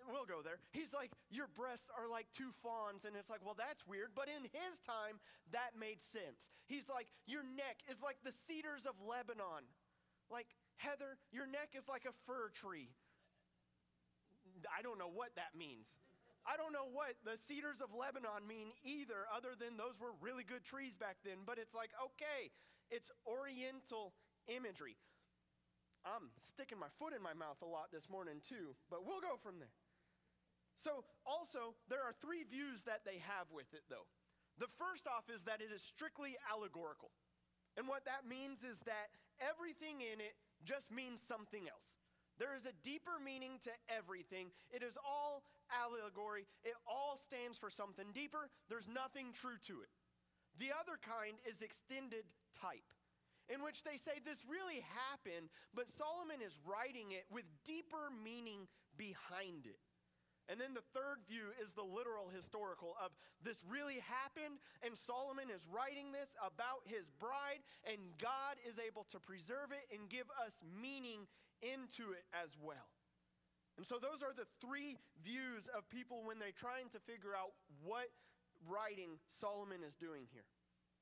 we'll 0.10 0.28
go 0.28 0.44
there. 0.44 0.60
He's 0.74 0.94
like, 0.94 1.12
Your 1.30 1.48
breasts 1.48 1.90
are 1.94 2.10
like 2.10 2.28
two 2.36 2.52
fawns. 2.62 3.06
And 3.06 3.16
it's 3.16 3.30
like, 3.30 3.42
Well, 3.46 3.58
that's 3.58 3.88
weird. 3.88 4.12
But 4.14 4.28
in 4.28 4.44
his 4.50 4.80
time, 4.80 5.22
that 5.52 5.80
made 5.80 6.02
sense. 6.02 6.52
He's 6.68 6.90
like, 6.90 7.08
Your 7.26 7.44
neck 7.44 7.82
is 7.90 8.02
like 8.04 8.18
the 8.26 8.34
cedars 8.34 8.86
of 8.86 8.98
Lebanon. 9.02 9.70
Like, 10.30 10.48
Heather, 10.78 11.22
your 11.32 11.46
neck 11.46 11.78
is 11.78 11.88
like 11.88 12.06
a 12.10 12.16
fir 12.26 12.50
tree. 12.50 12.90
I 14.70 14.82
don't 14.82 15.00
know 15.00 15.12
what 15.12 15.36
that 15.36 15.58
means. 15.58 15.98
I 16.42 16.58
don't 16.58 16.74
know 16.74 16.90
what 16.90 17.22
the 17.22 17.38
cedars 17.38 17.82
of 17.82 17.94
Lebanon 17.94 18.50
mean 18.50 18.74
either, 18.82 19.30
other 19.30 19.54
than 19.54 19.78
those 19.78 20.02
were 20.02 20.18
really 20.18 20.42
good 20.44 20.66
trees 20.66 20.98
back 20.98 21.22
then. 21.22 21.46
But 21.46 21.62
it's 21.62 21.78
like, 21.78 21.94
okay, 21.98 22.50
it's 22.90 23.14
Oriental 23.30 24.14
imagery. 24.50 24.98
I'm 26.02 26.34
sticking 26.42 26.82
my 26.82 26.90
foot 26.98 27.14
in 27.14 27.22
my 27.22 27.38
mouth 27.38 27.62
a 27.62 27.70
lot 27.70 27.94
this 27.94 28.10
morning, 28.10 28.42
too, 28.42 28.74
but 28.90 29.06
we'll 29.06 29.22
go 29.22 29.38
from 29.38 29.62
there. 29.62 29.78
So, 30.74 31.06
also, 31.30 31.78
there 31.94 32.02
are 32.02 32.18
three 32.18 32.42
views 32.42 32.90
that 32.90 33.06
they 33.06 33.22
have 33.22 33.54
with 33.54 33.70
it, 33.78 33.86
though. 33.86 34.10
The 34.58 34.72
first 34.82 35.06
off 35.06 35.30
is 35.30 35.46
that 35.46 35.62
it 35.62 35.70
is 35.70 35.86
strictly 35.86 36.42
allegorical. 36.50 37.14
And 37.78 37.86
what 37.88 38.10
that 38.10 38.26
means 38.26 38.66
is 38.66 38.82
that 38.90 39.14
everything 39.38 40.02
in 40.02 40.18
it 40.18 40.34
just 40.66 40.90
means 40.90 41.22
something 41.22 41.70
else. 41.70 41.96
There 42.40 42.56
is 42.56 42.66
a 42.66 42.76
deeper 42.84 43.20
meaning 43.24 43.60
to 43.64 43.72
everything. 43.90 44.52
It 44.72 44.84
is 44.84 44.98
all 45.02 45.44
allegory, 45.72 46.48
it 46.64 46.76
all 46.88 47.18
stands 47.18 47.58
for 47.58 47.70
something 47.70 48.12
deeper. 48.14 48.50
There's 48.70 48.88
nothing 48.88 49.32
true 49.34 49.60
to 49.68 49.82
it. 49.82 49.92
The 50.60 50.76
other 50.76 51.00
kind 51.00 51.40
is 51.48 51.62
extended 51.62 52.28
type 52.60 52.88
in 53.52 53.64
which 53.64 53.84
they 53.84 53.98
say 53.98 54.24
this 54.24 54.48
really 54.48 54.80
happened, 55.12 55.52
but 55.76 55.92
Solomon 55.92 56.40
is 56.40 56.60
writing 56.64 57.12
it 57.12 57.28
with 57.28 57.44
deeper 57.68 58.08
meaning 58.24 58.68
behind 58.96 59.68
it. 59.68 59.80
And 60.50 60.60
then 60.60 60.76
the 60.76 60.84
third 60.92 61.24
view 61.28 61.56
is 61.64 61.72
the 61.72 61.86
literal 61.86 62.28
historical 62.28 62.96
of 63.00 63.16
this 63.40 63.64
really 63.64 64.04
happened, 64.04 64.60
and 64.84 64.98
Solomon 64.98 65.48
is 65.48 65.64
writing 65.70 66.12
this 66.12 66.36
about 66.44 66.84
his 66.84 67.08
bride, 67.20 67.64
and 67.88 68.00
God 68.20 68.60
is 68.68 68.76
able 68.76 69.08
to 69.16 69.20
preserve 69.20 69.72
it 69.72 69.88
and 69.96 70.12
give 70.12 70.28
us 70.44 70.60
meaning 70.68 71.28
into 71.62 72.12
it 72.12 72.26
as 72.34 72.58
well. 72.60 72.90
And 73.78 73.88
so, 73.88 73.98
those 73.98 74.22
are 74.22 74.36
the 74.36 74.50
three 74.60 75.00
views 75.24 75.70
of 75.72 75.88
people 75.90 76.22
when 76.28 76.38
they're 76.38 76.54
trying 76.54 76.92
to 76.92 77.00
figure 77.00 77.32
out 77.32 77.56
what 77.82 78.12
writing 78.68 79.18
Solomon 79.32 79.82
is 79.82 79.96
doing 79.96 80.28
here. 80.30 80.46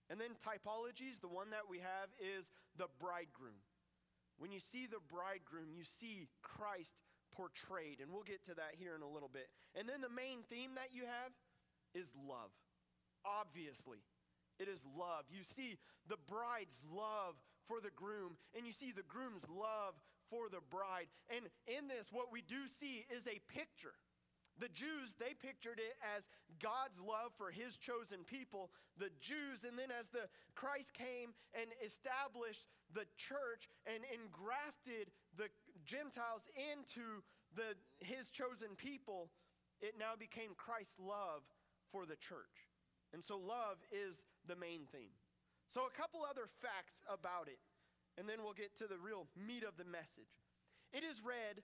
And 0.09 0.21
then 0.21 0.37
typologies, 0.39 1.21
the 1.21 1.29
one 1.29 1.49
that 1.51 1.69
we 1.69 1.79
have 1.79 2.09
is 2.17 2.49
the 2.77 2.89
bridegroom. 2.97 3.61
When 4.37 4.51
you 4.51 4.59
see 4.59 4.87
the 4.87 5.03
bridegroom, 5.05 5.75
you 5.75 5.83
see 5.83 6.29
Christ 6.41 7.01
portrayed, 7.35 7.99
and 8.01 8.09
we'll 8.09 8.25
get 8.25 8.45
to 8.47 8.55
that 8.55 8.79
here 8.79 8.95
in 8.95 9.01
a 9.01 9.09
little 9.09 9.29
bit. 9.29 9.49
And 9.75 9.87
then 9.87 10.01
the 10.01 10.09
main 10.09 10.47
theme 10.49 10.73
that 10.75 10.95
you 10.95 11.03
have 11.05 11.35
is 11.93 12.09
love. 12.15 12.55
Obviously, 13.25 14.01
it 14.57 14.67
is 14.67 14.81
love. 14.97 15.27
You 15.29 15.43
see 15.43 15.77
the 16.07 16.17
bride's 16.27 16.79
love 16.89 17.35
for 17.67 17.77
the 17.83 17.93
groom, 17.93 18.39
and 18.55 18.65
you 18.65 18.73
see 18.73 18.91
the 18.91 19.05
groom's 19.05 19.45
love 19.45 19.93
for 20.29 20.49
the 20.49 20.63
bride. 20.69 21.07
And 21.29 21.45
in 21.67 21.87
this, 21.87 22.09
what 22.11 22.31
we 22.31 22.41
do 22.41 22.67
see 22.67 23.05
is 23.09 23.27
a 23.27 23.41
picture 23.51 23.97
the 24.59 24.69
Jews, 24.69 25.15
they 25.17 25.33
pictured 25.33 25.79
it 25.79 25.95
as 26.03 26.27
God's 26.59 26.99
love 26.99 27.31
for 27.39 27.49
his 27.49 27.79
chosen 27.79 28.27
people, 28.27 28.69
the 28.99 29.09
Jews. 29.19 29.63
And 29.63 29.79
then 29.79 29.87
as 29.87 30.11
the 30.11 30.27
Christ 30.53 30.93
came 30.93 31.31
and 31.55 31.71
established 31.79 32.67
the 32.91 33.07
church 33.15 33.71
and 33.87 34.03
engrafted 34.11 35.15
the 35.39 35.47
Gentiles 35.87 36.51
into 36.75 37.23
the, 37.55 37.79
his 38.03 38.29
chosen 38.29 38.75
people, 38.75 39.31
it 39.79 39.95
now 39.97 40.19
became 40.19 40.51
Christ's 40.59 40.99
love 40.99 41.47
for 41.91 42.05
the 42.05 42.19
church. 42.19 42.67
And 43.13 43.23
so 43.23 43.39
love 43.39 43.79
is 43.91 44.27
the 44.45 44.59
main 44.59 44.85
theme. 44.91 45.15
So, 45.69 45.85
a 45.85 45.93
couple 45.93 46.25
other 46.25 46.49
facts 46.49 47.05
about 47.05 47.45
it, 47.45 47.61
and 48.19 48.27
then 48.27 48.43
we'll 48.43 48.53
get 48.53 48.75
to 48.75 48.87
the 48.91 48.99
real 48.99 49.31
meat 49.39 49.63
of 49.63 49.79
the 49.79 49.87
message. 49.87 50.43
It 50.91 51.07
is 51.07 51.23
read 51.23 51.63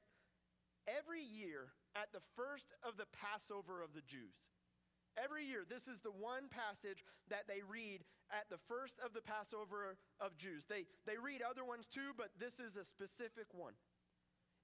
every 0.87 1.21
year 1.21 1.75
at 1.99 2.15
the 2.15 2.23
first 2.39 2.71
of 2.79 2.95
the 2.95 3.11
Passover 3.11 3.83
of 3.83 3.91
the 3.91 4.05
Jews. 4.07 4.55
Every 5.19 5.43
year, 5.43 5.67
this 5.67 5.91
is 5.91 5.99
the 5.99 6.15
one 6.15 6.47
passage 6.47 7.03
that 7.27 7.51
they 7.51 7.59
read 7.59 8.07
at 8.31 8.47
the 8.47 8.59
first 8.71 8.99
of 9.03 9.11
the 9.11 9.23
Passover 9.23 9.99
of 10.19 10.39
Jews. 10.39 10.63
They, 10.67 10.87
they 11.03 11.19
read 11.19 11.43
other 11.43 11.67
ones 11.67 11.91
too, 11.91 12.15
but 12.15 12.31
this 12.39 12.59
is 12.59 12.79
a 12.79 12.87
specific 12.87 13.51
one. 13.51 13.75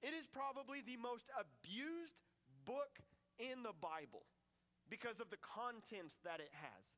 It 0.01 0.15
is 0.15 0.27
probably 0.27 0.79
the 0.79 0.98
most 0.98 1.27
abused 1.36 2.19
book 2.63 3.03
in 3.36 3.63
the 3.63 3.75
Bible 3.75 4.24
because 4.89 5.19
of 5.19 5.29
the 5.29 5.39
contents 5.39 6.19
that 6.24 6.39
it 6.39 6.51
has. 6.51 6.91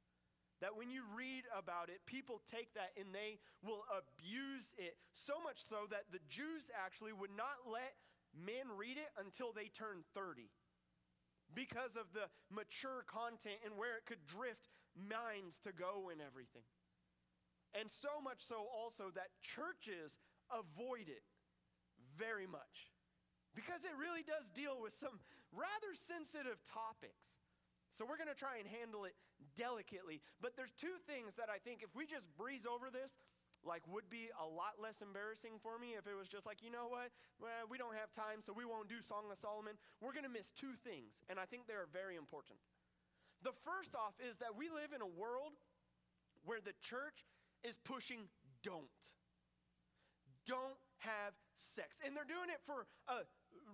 That 0.63 0.79
when 0.79 0.88
you 0.88 1.03
read 1.12 1.43
about 1.51 1.91
it, 1.91 2.00
people 2.08 2.39
take 2.48 2.72
that 2.79 2.96
and 2.96 3.12
they 3.12 3.43
will 3.60 3.84
abuse 3.91 4.72
it 4.79 4.96
so 5.12 5.36
much 5.43 5.60
so 5.60 5.91
that 5.91 6.08
the 6.15 6.24
Jews 6.32 6.72
actually 6.72 7.12
would 7.12 7.36
not 7.36 7.67
let 7.67 8.00
men 8.32 8.72
read 8.72 8.96
it 8.96 9.12
until 9.20 9.51
they 9.51 9.67
turned 9.67 10.08
30 10.15 10.48
because 11.51 12.00
of 12.00 12.15
the 12.15 12.32
mature 12.48 13.03
content 13.03 13.60
and 13.67 13.75
where 13.75 14.00
it 14.00 14.08
could 14.08 14.24
drift 14.24 14.72
minds 14.96 15.60
to 15.67 15.75
go 15.75 16.08
and 16.08 16.24
everything. 16.24 16.63
And 17.75 17.91
so 17.91 18.24
much 18.24 18.39
so 18.39 18.63
also 18.63 19.12
that 19.20 19.36
churches 19.43 20.15
avoid 20.48 21.12
it 21.12 21.27
very 22.15 22.48
much 22.48 22.93
because 23.51 23.86
it 23.86 24.00
really 24.00 24.24
does 24.24 24.48
deal 24.53 24.79
with 24.79 24.93
some 24.93 25.20
rather 25.51 25.91
sensitive 25.91 26.62
topics. 26.63 27.41
So 27.93 28.09
we're 28.09 28.17
going 28.17 28.33
to 28.33 28.38
try 28.38 28.57
and 28.57 28.65
handle 28.65 29.05
it 29.05 29.13
delicately. 29.53 30.25
But 30.41 30.57
there's 30.57 30.73
two 30.73 30.97
things 31.05 31.38
that 31.38 31.53
I 31.53 31.62
think 31.62 31.85
if 31.85 31.93
we 31.93 32.09
just 32.09 32.25
breeze 32.33 32.65
over 32.65 32.89
this, 32.89 33.21
like 33.62 33.85
would 33.88 34.09
be 34.09 34.33
a 34.33 34.47
lot 34.50 34.81
less 34.81 35.00
embarrassing 35.00 35.62
for 35.62 35.77
me 35.77 35.95
if 35.95 36.09
it 36.09 36.17
was 36.17 36.27
just 36.27 36.50
like, 36.50 36.65
you 36.65 36.73
know 36.73 36.89
what? 36.89 37.13
Well, 37.39 37.69
we 37.69 37.77
don't 37.77 37.95
have 37.95 38.12
time, 38.12 38.41
so 38.41 38.51
we 38.51 38.65
won't 38.65 38.89
do 38.89 39.00
Song 39.00 39.29
of 39.31 39.38
Solomon. 39.38 39.77
We're 40.01 40.12
going 40.12 40.27
to 40.27 40.33
miss 40.33 40.51
two 40.51 40.75
things, 40.83 41.23
and 41.29 41.38
I 41.38 41.45
think 41.45 41.69
they 41.69 41.77
are 41.77 41.88
very 41.88 42.17
important. 42.17 42.59
The 43.45 43.55
first 43.63 43.95
off 43.95 44.17
is 44.17 44.41
that 44.41 44.57
we 44.57 44.67
live 44.73 44.91
in 44.91 45.05
a 45.05 45.07
world 45.07 45.55
where 46.43 46.59
the 46.59 46.75
church 46.81 47.29
is 47.63 47.77
pushing 47.77 48.27
don't. 48.65 49.01
Don't 50.47 50.79
have 51.05 51.38
sex. 51.55 52.00
And 52.03 52.15
they're 52.15 52.27
doing 52.27 52.51
it 52.51 52.59
for 52.63 52.88
a 53.07 53.23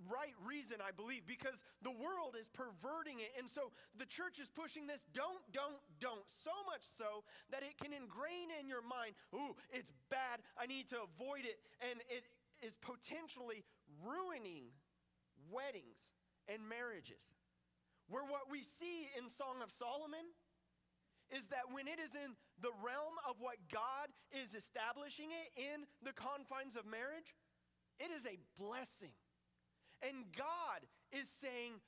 right 0.09 0.33
reason, 0.43 0.81
I 0.81 0.91
believe, 0.91 1.23
because 1.29 1.63
the 1.81 1.93
world 1.93 2.35
is 2.39 2.49
perverting 2.49 3.21
it. 3.21 3.31
And 3.37 3.49
so 3.49 3.71
the 3.97 4.05
church 4.05 4.39
is 4.41 4.49
pushing 4.49 4.87
this 4.87 5.05
don't, 5.13 5.43
don't, 5.53 5.79
don't, 5.99 6.25
so 6.25 6.53
much 6.65 6.83
so 6.83 7.23
that 7.53 7.61
it 7.61 7.77
can 7.77 7.93
ingrain 7.93 8.49
in 8.59 8.67
your 8.67 8.81
mind, 8.81 9.13
ooh, 9.33 9.55
it's 9.69 9.93
bad, 10.09 10.41
I 10.57 10.65
need 10.65 10.89
to 10.89 11.05
avoid 11.05 11.45
it. 11.45 11.61
And 11.79 12.01
it 12.09 12.25
is 12.65 12.75
potentially 12.81 13.63
ruining 14.03 14.73
weddings 15.47 16.11
and 16.49 16.65
marriages. 16.67 17.31
Where 18.09 18.25
what 18.25 18.49
we 18.49 18.65
see 18.65 19.07
in 19.13 19.29
Song 19.29 19.61
of 19.61 19.69
Solomon 19.69 20.25
is 21.29 21.45
that 21.53 21.69
when 21.69 21.85
it 21.85 22.01
is 22.01 22.17
in 22.17 22.33
the 22.57 22.73
realm 22.81 23.13
of 23.29 23.37
what 23.37 23.61
God 23.69 24.09
is 24.33 24.57
establishing 24.57 25.29
it 25.29 25.53
in 25.53 25.85
the 26.01 26.13
confines 26.13 26.75
of 26.75 26.89
marriage, 26.89 27.37
it 27.99 28.09
is 28.09 28.25
a 28.25 28.41
blessing. 28.57 29.13
And 30.01 30.25
God 30.35 30.87
is 31.11 31.29
saying, 31.29 31.81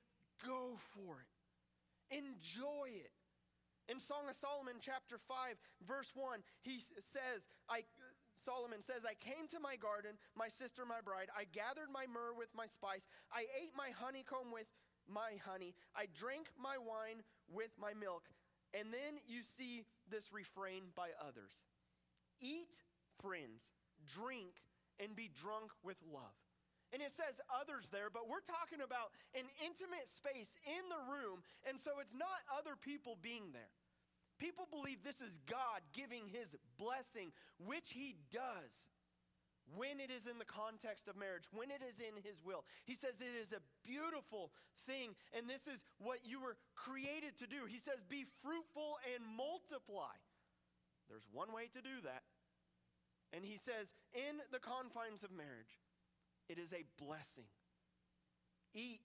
go 0.45 0.77
for 0.93 1.23
it, 1.23 2.17
enjoy 2.17 2.91
it. 2.91 3.11
In 3.89 3.99
Song 3.99 4.29
of 4.29 4.35
Solomon, 4.35 4.79
chapter 4.79 5.17
5, 5.17 5.59
verse 5.83 6.11
1, 6.15 6.39
he 6.61 6.79
says, 7.01 7.49
I, 7.67 7.83
Solomon 8.39 8.81
says, 8.81 9.03
I 9.03 9.19
came 9.19 9.47
to 9.51 9.59
my 9.59 9.75
garden, 9.75 10.15
my 10.35 10.47
sister, 10.47 10.85
my 10.85 11.01
bride. 11.03 11.27
I 11.35 11.43
gathered 11.51 11.91
my 11.91 12.07
myrrh 12.07 12.31
with 12.37 12.49
my 12.55 12.67
spice. 12.67 13.07
I 13.33 13.51
ate 13.51 13.75
my 13.75 13.91
honeycomb 13.91 14.53
with 14.53 14.67
my 15.09 15.35
honey. 15.43 15.75
I 15.95 16.07
drank 16.15 16.47
my 16.55 16.79
wine 16.79 17.25
with 17.51 17.75
my 17.75 17.91
milk. 17.91 18.31
And 18.71 18.93
then 18.93 19.19
you 19.27 19.43
see 19.43 19.83
this 20.09 20.31
refrain 20.31 20.95
by 20.95 21.11
others 21.19 21.59
Eat, 22.39 22.81
friends, 23.21 23.71
drink, 24.07 24.63
and 24.99 25.15
be 25.15 25.29
drunk 25.29 25.71
with 25.83 25.97
love. 26.07 26.40
And 26.91 26.99
it 27.01 27.11
says 27.11 27.39
others 27.47 27.87
there, 27.87 28.11
but 28.11 28.27
we're 28.27 28.43
talking 28.43 28.83
about 28.83 29.15
an 29.31 29.47
intimate 29.63 30.11
space 30.11 30.59
in 30.67 30.83
the 30.91 30.99
room. 31.07 31.39
And 31.63 31.79
so 31.79 32.03
it's 32.03 32.15
not 32.15 32.43
other 32.51 32.75
people 32.75 33.15
being 33.15 33.55
there. 33.55 33.71
People 34.35 34.67
believe 34.67 35.05
this 35.05 35.21
is 35.21 35.39
God 35.47 35.85
giving 35.93 36.27
his 36.27 36.57
blessing, 36.75 37.31
which 37.61 37.93
he 37.93 38.17
does 38.33 38.89
when 39.75 40.03
it 40.03 40.11
is 40.11 40.27
in 40.27 40.35
the 40.41 40.49
context 40.49 41.07
of 41.07 41.15
marriage, 41.15 41.47
when 41.53 41.71
it 41.71 41.79
is 41.85 42.01
in 42.01 42.19
his 42.23 42.43
will. 42.43 42.65
He 42.83 42.95
says 42.95 43.21
it 43.21 43.37
is 43.37 43.53
a 43.53 43.63
beautiful 43.85 44.51
thing, 44.85 45.15
and 45.31 45.47
this 45.47 45.67
is 45.67 45.85
what 45.99 46.25
you 46.25 46.41
were 46.41 46.57
created 46.75 47.37
to 47.39 47.47
do. 47.47 47.69
He 47.69 47.79
says, 47.79 48.03
Be 48.09 48.25
fruitful 48.41 48.97
and 49.13 49.23
multiply. 49.23 50.17
There's 51.07 51.27
one 51.31 51.53
way 51.53 51.69
to 51.71 51.81
do 51.81 52.01
that. 52.03 52.23
And 53.31 53.45
he 53.45 53.55
says, 53.55 53.93
In 54.11 54.43
the 54.51 54.59
confines 54.59 55.23
of 55.23 55.31
marriage, 55.31 55.79
it 56.51 56.59
is 56.59 56.73
a 56.73 56.83
blessing. 57.01 57.47
Eat, 58.75 58.99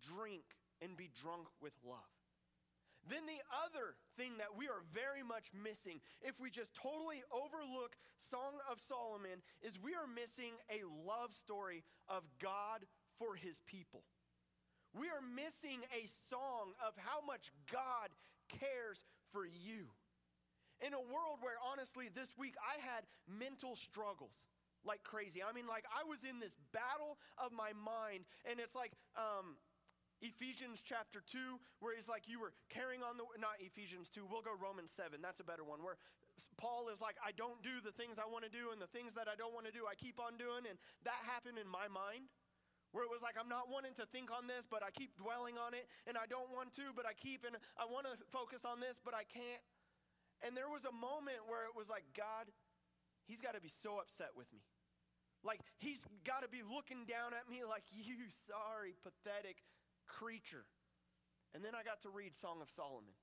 drink, 0.00 0.44
and 0.80 0.96
be 0.96 1.10
drunk 1.20 1.48
with 1.60 1.72
love. 1.82 2.14
Then 3.08 3.26
the 3.26 3.42
other 3.66 3.94
thing 4.16 4.38
that 4.38 4.58
we 4.58 4.66
are 4.66 4.82
very 4.94 5.22
much 5.22 5.50
missing, 5.54 6.00
if 6.22 6.38
we 6.40 6.50
just 6.50 6.74
totally 6.74 7.22
overlook 7.30 7.94
Song 8.18 8.58
of 8.70 8.80
Solomon, 8.80 9.42
is 9.62 9.78
we 9.78 9.94
are 9.94 10.06
missing 10.10 10.58
a 10.70 10.82
love 11.06 11.34
story 11.34 11.84
of 12.08 12.22
God 12.42 12.86
for 13.18 13.36
his 13.36 13.62
people. 13.66 14.02
we 14.98 15.08
are 15.08 15.20
missing 15.20 15.84
a 15.92 16.06
song 16.08 16.72
of 16.80 16.94
how 16.96 17.20
much 17.24 17.52
God 17.70 18.08
cares 18.48 19.04
for 19.32 19.44
you. 19.44 19.92
In 20.80 20.92
a 20.92 21.00
world 21.00 21.40
where, 21.40 21.56
honestly, 21.72 22.08
this 22.12 22.34
week 22.36 22.54
I 22.60 22.80
had 22.80 23.04
mental 23.28 23.76
struggles 23.76 24.44
like 24.86 25.02
crazy. 25.02 25.42
I 25.42 25.52
mean, 25.52 25.66
like 25.66 25.84
I 25.90 26.06
was 26.06 26.24
in 26.24 26.38
this 26.38 26.56
battle 26.72 27.18
of 27.36 27.52
my 27.52 27.74
mind, 27.74 28.24
and 28.48 28.62
it's 28.62 28.74
like, 28.74 28.94
um, 29.18 29.58
Ephesians 30.24 30.80
chapter 30.80 31.20
2, 31.20 31.60
where 31.84 31.92
he's 31.92 32.08
like, 32.08 32.24
you 32.24 32.40
were 32.40 32.56
carrying 32.72 33.04
on 33.04 33.20
the, 33.20 33.28
not 33.36 33.60
Ephesians 33.60 34.08
2, 34.08 34.24
we'll 34.24 34.40
go 34.40 34.56
Romans 34.56 34.88
7, 34.88 35.20
that's 35.20 35.44
a 35.44 35.46
better 35.46 35.60
one, 35.60 35.84
where 35.84 36.00
Paul 36.56 36.88
is 36.88 37.00
like, 37.00 37.20
I 37.20 37.36
don't 37.36 37.60
do 37.60 37.84
the 37.84 37.92
things 37.92 38.16
I 38.16 38.28
want 38.28 38.44
to 38.44 38.52
do, 38.52 38.72
and 38.72 38.80
the 38.80 38.88
things 38.88 39.12
that 39.16 39.28
I 39.28 39.36
don't 39.36 39.52
want 39.52 39.68
to 39.68 39.74
do, 39.74 39.88
I 39.88 39.96
keep 39.96 40.20
on 40.20 40.36
doing. 40.36 40.68
And 40.68 40.76
that 41.04 41.20
happened 41.24 41.56
in 41.56 41.68
my 41.68 41.88
mind, 41.88 42.28
where 42.92 43.04
it 43.04 43.12
was 43.12 43.20
like, 43.20 43.36
I'm 43.40 43.48
not 43.48 43.68
wanting 43.68 43.96
to 44.00 44.08
think 44.08 44.32
on 44.32 44.48
this, 44.48 44.64
but 44.68 44.80
I 44.80 44.92
keep 44.92 45.16
dwelling 45.16 45.60
on 45.60 45.72
it, 45.72 45.88
and 46.08 46.16
I 46.16 46.28
don't 46.28 46.52
want 46.52 46.76
to, 46.80 46.92
but 46.96 47.04
I 47.08 47.12
keep, 47.16 47.44
and 47.44 47.56
I 47.76 47.88
want 47.88 48.08
to 48.08 48.16
focus 48.32 48.64
on 48.64 48.80
this, 48.80 49.00
but 49.00 49.12
I 49.12 49.24
can't. 49.24 49.64
And 50.44 50.52
there 50.52 50.68
was 50.68 50.84
a 50.84 50.92
moment 50.92 51.48
where 51.48 51.64
it 51.64 51.72
was 51.72 51.88
like, 51.88 52.04
God, 52.12 52.52
he's 53.24 53.40
got 53.40 53.56
to 53.56 53.60
be 53.64 53.72
so 53.72 53.96
upset 53.96 54.36
with 54.36 54.52
me. 54.52 54.60
Like, 55.46 55.62
he's 55.78 56.02
got 56.26 56.42
to 56.42 56.50
be 56.50 56.66
looking 56.66 57.06
down 57.06 57.30
at 57.32 57.46
me 57.46 57.62
like, 57.68 57.86
you 57.94 58.26
sorry, 58.50 58.98
pathetic 59.06 59.62
creature. 60.10 60.66
And 61.54 61.64
then 61.64 61.78
I 61.78 61.86
got 61.86 62.02
to 62.02 62.10
read 62.10 62.34
Song 62.34 62.58
of 62.60 62.68
Solomon 62.68 63.14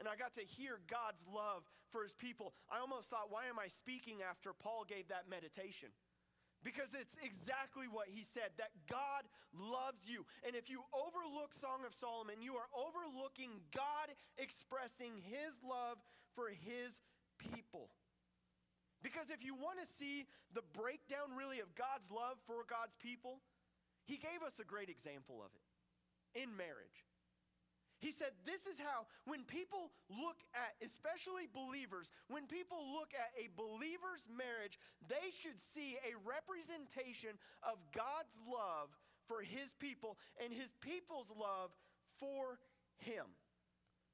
and 0.00 0.08
I 0.08 0.16
got 0.16 0.34
to 0.34 0.42
hear 0.42 0.80
God's 0.90 1.22
love 1.30 1.62
for 1.94 2.02
his 2.02 2.10
people. 2.10 2.54
I 2.66 2.80
almost 2.80 3.06
thought, 3.06 3.30
why 3.30 3.46
am 3.46 3.60
I 3.60 3.68
speaking 3.68 4.18
after 4.18 4.50
Paul 4.50 4.82
gave 4.82 5.06
that 5.14 5.30
meditation? 5.30 5.94
Because 6.66 6.94
it's 6.94 7.14
exactly 7.22 7.86
what 7.86 8.10
he 8.10 8.22
said 8.22 8.54
that 8.58 8.74
God 8.90 9.26
loves 9.54 10.10
you. 10.10 10.26
And 10.46 10.54
if 10.54 10.70
you 10.70 10.82
overlook 10.90 11.54
Song 11.54 11.86
of 11.86 11.94
Solomon, 11.94 12.42
you 12.42 12.54
are 12.54 12.70
overlooking 12.70 13.62
God 13.74 14.14
expressing 14.38 15.22
his 15.22 15.58
love 15.62 15.98
for 16.34 16.50
his 16.50 17.02
people. 17.38 17.90
Because 19.02 19.30
if 19.30 19.44
you 19.44 19.54
want 19.54 19.82
to 19.82 19.86
see 19.86 20.26
the 20.54 20.62
breakdown 20.72 21.34
really 21.36 21.60
of 21.60 21.74
God's 21.74 22.10
love 22.10 22.38
for 22.46 22.62
God's 22.66 22.94
people, 23.02 23.42
he 24.06 24.16
gave 24.16 24.42
us 24.46 24.58
a 24.58 24.64
great 24.64 24.88
example 24.88 25.42
of 25.42 25.50
it 25.54 25.66
in 26.38 26.56
marriage. 26.56 27.06
He 28.02 28.10
said, 28.10 28.34
This 28.44 28.66
is 28.66 28.82
how, 28.82 29.06
when 29.26 29.46
people 29.46 29.94
look 30.10 30.42
at, 30.54 30.74
especially 30.82 31.46
believers, 31.46 32.10
when 32.26 32.50
people 32.50 32.82
look 32.98 33.14
at 33.14 33.30
a 33.38 33.46
believer's 33.54 34.26
marriage, 34.26 34.78
they 35.06 35.30
should 35.30 35.62
see 35.62 35.98
a 36.02 36.18
representation 36.26 37.38
of 37.62 37.78
God's 37.94 38.34
love 38.42 38.90
for 39.30 39.42
his 39.42 39.72
people 39.78 40.18
and 40.42 40.52
his 40.52 40.74
people's 40.82 41.30
love 41.30 41.70
for 42.18 42.58
him. 42.98 43.26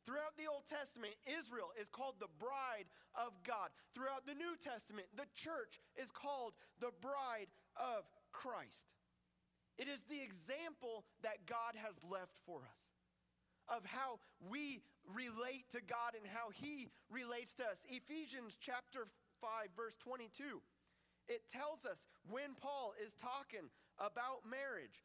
Throughout 0.08 0.40
the 0.40 0.48
Old 0.48 0.64
Testament, 0.64 1.12
Israel 1.28 1.68
is 1.76 1.92
called 1.92 2.16
the 2.16 2.32
bride 2.40 2.88
of 3.12 3.36
God. 3.44 3.68
Throughout 3.92 4.24
the 4.24 4.32
New 4.32 4.56
Testament, 4.56 5.04
the 5.12 5.28
church 5.36 5.76
is 6.00 6.08
called 6.08 6.56
the 6.80 6.96
bride 7.04 7.52
of 7.76 8.08
Christ. 8.32 8.88
It 9.76 9.84
is 9.84 10.00
the 10.08 10.16
example 10.16 11.04
that 11.20 11.44
God 11.44 11.76
has 11.76 12.00
left 12.08 12.40
for 12.48 12.64
us 12.64 12.88
of 13.68 13.84
how 13.84 14.16
we 14.48 14.80
relate 15.12 15.68
to 15.76 15.84
God 15.84 16.16
and 16.16 16.24
how 16.24 16.56
He 16.56 16.88
relates 17.12 17.52
to 17.60 17.68
us. 17.68 17.84
Ephesians 17.84 18.56
chapter 18.56 19.12
5, 19.44 19.76
verse 19.76 20.00
22. 20.00 20.64
It 21.28 21.44
tells 21.52 21.84
us 21.84 22.08
when 22.32 22.56
Paul 22.56 22.96
is 22.96 23.12
talking 23.12 23.68
about 24.00 24.48
marriage 24.48 25.04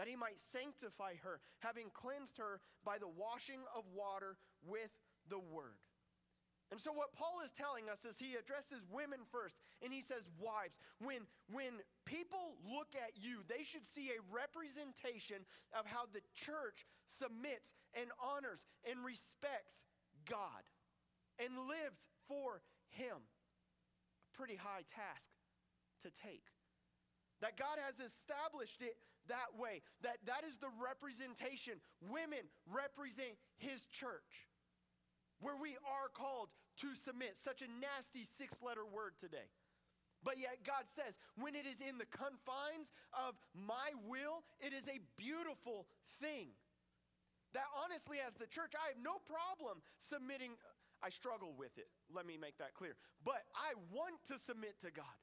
that 0.00 0.08
he 0.08 0.16
might 0.16 0.40
sanctify 0.40 1.20
her, 1.20 1.44
having 1.60 1.92
cleansed 1.92 2.40
her 2.40 2.64
by 2.80 2.96
the 2.96 3.12
washing 3.12 3.60
of 3.76 3.84
water 3.92 4.40
with 4.64 4.96
the 5.28 5.38
word 5.38 5.76
and 6.70 6.80
so 6.80 6.92
what 6.92 7.12
Paul 7.12 7.42
is 7.44 7.50
telling 7.50 7.90
us 7.90 8.06
is 8.06 8.18
he 8.18 8.38
addresses 8.38 8.78
women 8.90 9.26
first 9.30 9.58
and 9.82 9.92
he 9.92 10.00
says 10.00 10.30
wives 10.38 10.78
when 11.02 11.26
when 11.50 11.82
people 12.06 12.54
look 12.62 12.94
at 12.94 13.18
you 13.18 13.42
they 13.50 13.66
should 13.66 13.86
see 13.86 14.14
a 14.14 14.22
representation 14.30 15.42
of 15.74 15.86
how 15.86 16.06
the 16.06 16.22
church 16.34 16.86
submits 17.10 17.74
and 17.94 18.14
honors 18.22 18.66
and 18.86 19.04
respects 19.04 19.82
God 20.30 20.62
and 21.42 21.66
lives 21.66 22.06
for 22.30 22.62
him. 22.94 23.18
A 23.18 24.36
pretty 24.38 24.56
high 24.56 24.86
task 24.86 25.30
to 26.06 26.10
take. 26.14 26.46
That 27.42 27.58
God 27.58 27.82
has 27.82 27.98
established 27.98 28.78
it 28.78 28.94
that 29.30 29.54
way. 29.56 29.80
That 30.02 30.18
that 30.26 30.42
is 30.44 30.58
the 30.58 30.70
representation. 30.82 31.78
Women 32.10 32.44
represent 32.66 33.38
his 33.56 33.86
church 33.86 34.50
where 35.40 35.56
we 35.56 35.78
are 35.86 36.10
called 36.12 36.50
to 36.84 36.94
submit. 36.94 37.38
Such 37.38 37.62
a 37.62 37.70
nasty 37.80 38.26
six 38.26 38.54
letter 38.60 38.84
word 38.84 39.14
today. 39.18 39.48
But 40.22 40.36
yet, 40.36 40.60
God 40.66 40.84
says, 40.84 41.16
when 41.40 41.56
it 41.56 41.64
is 41.64 41.80
in 41.80 41.96
the 41.96 42.04
confines 42.12 42.92
of 43.16 43.40
my 43.56 43.96
will, 44.04 44.44
it 44.60 44.76
is 44.76 44.84
a 44.84 45.00
beautiful 45.16 45.88
thing. 46.20 46.52
That 47.54 47.64
honestly, 47.72 48.18
as 48.20 48.36
the 48.36 48.46
church, 48.46 48.76
I 48.76 48.92
have 48.92 49.00
no 49.00 49.16
problem 49.24 49.80
submitting. 49.96 50.60
I 51.02 51.08
struggle 51.08 51.54
with 51.56 51.72
it. 51.78 51.88
Let 52.12 52.26
me 52.26 52.36
make 52.36 52.58
that 52.58 52.74
clear. 52.76 52.94
But 53.24 53.48
I 53.56 53.72
want 53.88 54.20
to 54.28 54.38
submit 54.38 54.76
to 54.84 54.92
God. 54.92 55.16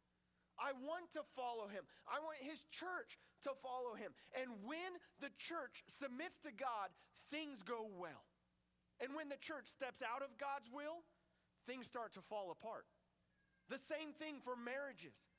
I 0.60 0.74
want 0.74 1.14
to 1.14 1.22
follow 1.38 1.70
him. 1.70 1.86
I 2.10 2.20
want 2.20 2.42
his 2.42 2.66
church 2.70 3.18
to 3.46 3.52
follow 3.62 3.94
him. 3.94 4.12
And 4.34 4.50
when 4.66 4.98
the 5.22 5.32
church 5.38 5.86
submits 5.88 6.38
to 6.44 6.52
God, 6.52 6.90
things 7.30 7.62
go 7.62 7.86
well. 7.86 8.26
And 9.00 9.14
when 9.14 9.30
the 9.30 9.38
church 9.38 9.70
steps 9.70 10.02
out 10.02 10.26
of 10.26 10.38
God's 10.42 10.70
will, 10.74 11.06
things 11.70 11.86
start 11.86 12.14
to 12.14 12.22
fall 12.22 12.50
apart. 12.50 12.86
The 13.70 13.78
same 13.78 14.14
thing 14.18 14.42
for 14.42 14.56
marriages. 14.56 15.30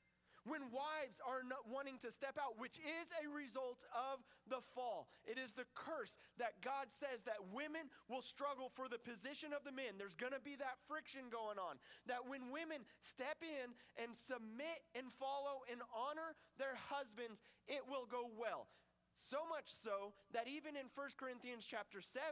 When 0.47 0.71
wives 0.71 1.19
are 1.23 1.43
not 1.43 1.67
wanting 1.67 1.99
to 2.03 2.11
step 2.11 2.39
out, 2.39 2.59
which 2.59 2.79
is 2.79 3.07
a 3.19 3.27
result 3.27 3.83
of 3.91 4.23
the 4.47 4.63
fall, 4.75 5.11
it 5.27 5.37
is 5.37 5.51
the 5.51 5.67
curse 5.75 6.17
that 6.39 6.61
God 6.63 6.89
says 6.89 7.23
that 7.27 7.51
women 7.51 7.91
will 8.07 8.23
struggle 8.23 8.71
for 8.71 8.87
the 8.87 9.01
position 9.01 9.51
of 9.51 9.63
the 9.67 9.75
men. 9.75 9.99
There's 9.99 10.15
going 10.15 10.35
to 10.35 10.43
be 10.43 10.55
that 10.57 10.79
friction 10.87 11.27
going 11.27 11.59
on. 11.59 11.77
That 12.07 12.27
when 12.27 12.51
women 12.51 12.87
step 13.03 13.43
in 13.43 13.75
and 13.99 14.15
submit 14.15 14.83
and 14.95 15.11
follow 15.19 15.67
and 15.67 15.83
honor 15.91 16.37
their 16.55 16.79
husbands, 16.89 17.43
it 17.67 17.83
will 17.87 18.07
go 18.07 18.31
well. 18.31 18.71
So 19.19 19.43
much 19.51 19.67
so 19.67 20.15
that 20.31 20.47
even 20.47 20.79
in 20.79 20.87
1 20.95 21.19
Corinthians 21.19 21.67
chapter 21.67 21.99
7, 21.99 22.23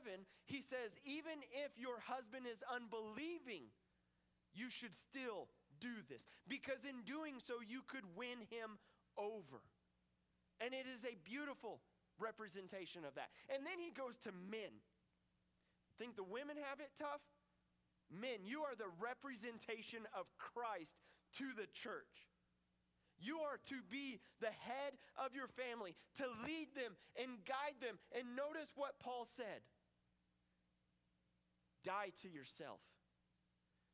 he 0.47 0.63
says, 0.63 0.95
even 1.03 1.43
if 1.51 1.75
your 1.75 1.99
husband 1.99 2.47
is 2.47 2.63
unbelieving, 2.63 3.67
you 4.55 4.69
should 4.71 4.95
still 4.95 5.51
do 5.79 6.01
this. 6.09 6.27
Because 6.47 6.85
in 6.85 7.03
doing 7.05 7.39
so, 7.39 7.55
you 7.65 7.81
could 7.87 8.05
win 8.15 8.45
him 8.49 8.77
over. 9.17 9.61
And 10.59 10.73
it 10.73 10.85
is 10.89 11.05
a 11.05 11.15
beautiful 11.23 11.79
representation 12.19 13.05
of 13.05 13.15
that. 13.15 13.29
And 13.53 13.65
then 13.65 13.77
he 13.79 13.91
goes 13.91 14.17
to 14.25 14.31
men. 14.31 14.81
Think 15.97 16.15
the 16.15 16.23
women 16.25 16.57
have 16.57 16.79
it 16.79 16.91
tough? 16.97 17.21
Men, 18.09 18.45
you 18.45 18.61
are 18.61 18.75
the 18.77 18.89
representation 19.01 20.07
of 20.17 20.25
Christ 20.37 20.95
to 21.37 21.45
the 21.57 21.67
church. 21.73 22.29
You 23.19 23.39
are 23.39 23.57
to 23.69 23.81
be 23.89 24.19
the 24.39 24.53
head 24.53 24.93
of 25.17 25.33
your 25.33 25.47
family, 25.47 25.95
to 26.15 26.25
lead 26.45 26.73
them 26.75 26.93
and 27.17 27.43
guide 27.45 27.81
them. 27.81 27.97
And 28.13 28.35
notice 28.35 28.69
what 28.75 28.99
Paul 28.99 29.25
said 29.25 29.65
die 31.83 32.11
to 32.21 32.29
yourself. 32.29 32.79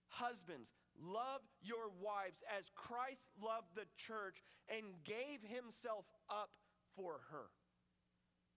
Husbands, 0.10 0.72
love 1.02 1.42
your 1.62 1.90
wives 2.02 2.44
as 2.48 2.72
Christ 2.76 3.30
loved 3.42 3.76
the 3.76 3.88
church 3.98 4.44
and 4.70 5.04
gave 5.04 5.42
himself 5.44 6.06
up 6.30 6.52
for 6.96 7.22
her. 7.32 7.50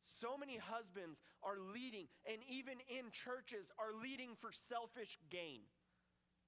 So 0.01 0.39
many 0.39 0.57
husbands 0.57 1.23
are 1.43 1.59
leading, 1.59 2.07
and 2.25 2.39
even 2.49 2.79
in 2.89 3.11
churches, 3.11 3.73
are 3.79 3.93
leading 3.93 4.37
for 4.39 4.53
selfish 4.53 5.19
gain. 5.31 5.67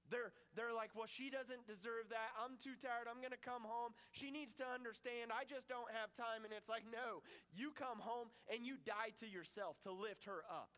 They're, 0.09 0.33
they're 0.55 0.73
like, 0.73 0.95
well, 0.95 1.05
she 1.05 1.29
doesn't 1.29 1.67
deserve 1.67 2.09
that. 2.09 2.33
I'm 2.39 2.57
too 2.57 2.73
tired. 2.81 3.05
I'm 3.05 3.21
going 3.21 3.35
to 3.35 3.37
come 3.37 3.61
home. 3.61 3.93
She 4.09 4.31
needs 4.31 4.55
to 4.55 4.65
understand. 4.65 5.29
I 5.29 5.45
just 5.45 5.67
don't 5.69 5.91
have 5.93 6.13
time. 6.17 6.45
And 6.45 6.53
it's 6.55 6.69
like, 6.69 6.81
no, 6.89 7.21
you 7.53 7.69
come 7.77 7.99
home 8.01 8.33
and 8.49 8.65
you 8.65 8.77
die 8.81 9.13
to 9.21 9.27
yourself 9.29 9.77
to 9.85 9.91
lift 9.91 10.25
her 10.25 10.41
up. 10.49 10.69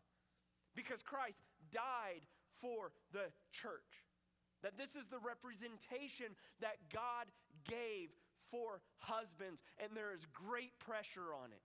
because 0.74 1.02
Christ 1.02 1.40
died 1.70 2.26
for 2.60 2.92
the 3.12 3.32
church. 3.50 4.04
That 4.62 4.78
this 4.78 4.94
is 4.94 5.10
the 5.10 5.18
representation 5.18 6.38
that 6.60 6.78
God 6.92 7.26
gave 7.66 8.14
for 8.50 8.80
husbands, 8.98 9.62
and 9.82 9.96
there 9.96 10.12
is 10.12 10.26
great 10.32 10.78
pressure 10.78 11.34
on 11.34 11.50
it. 11.50 11.64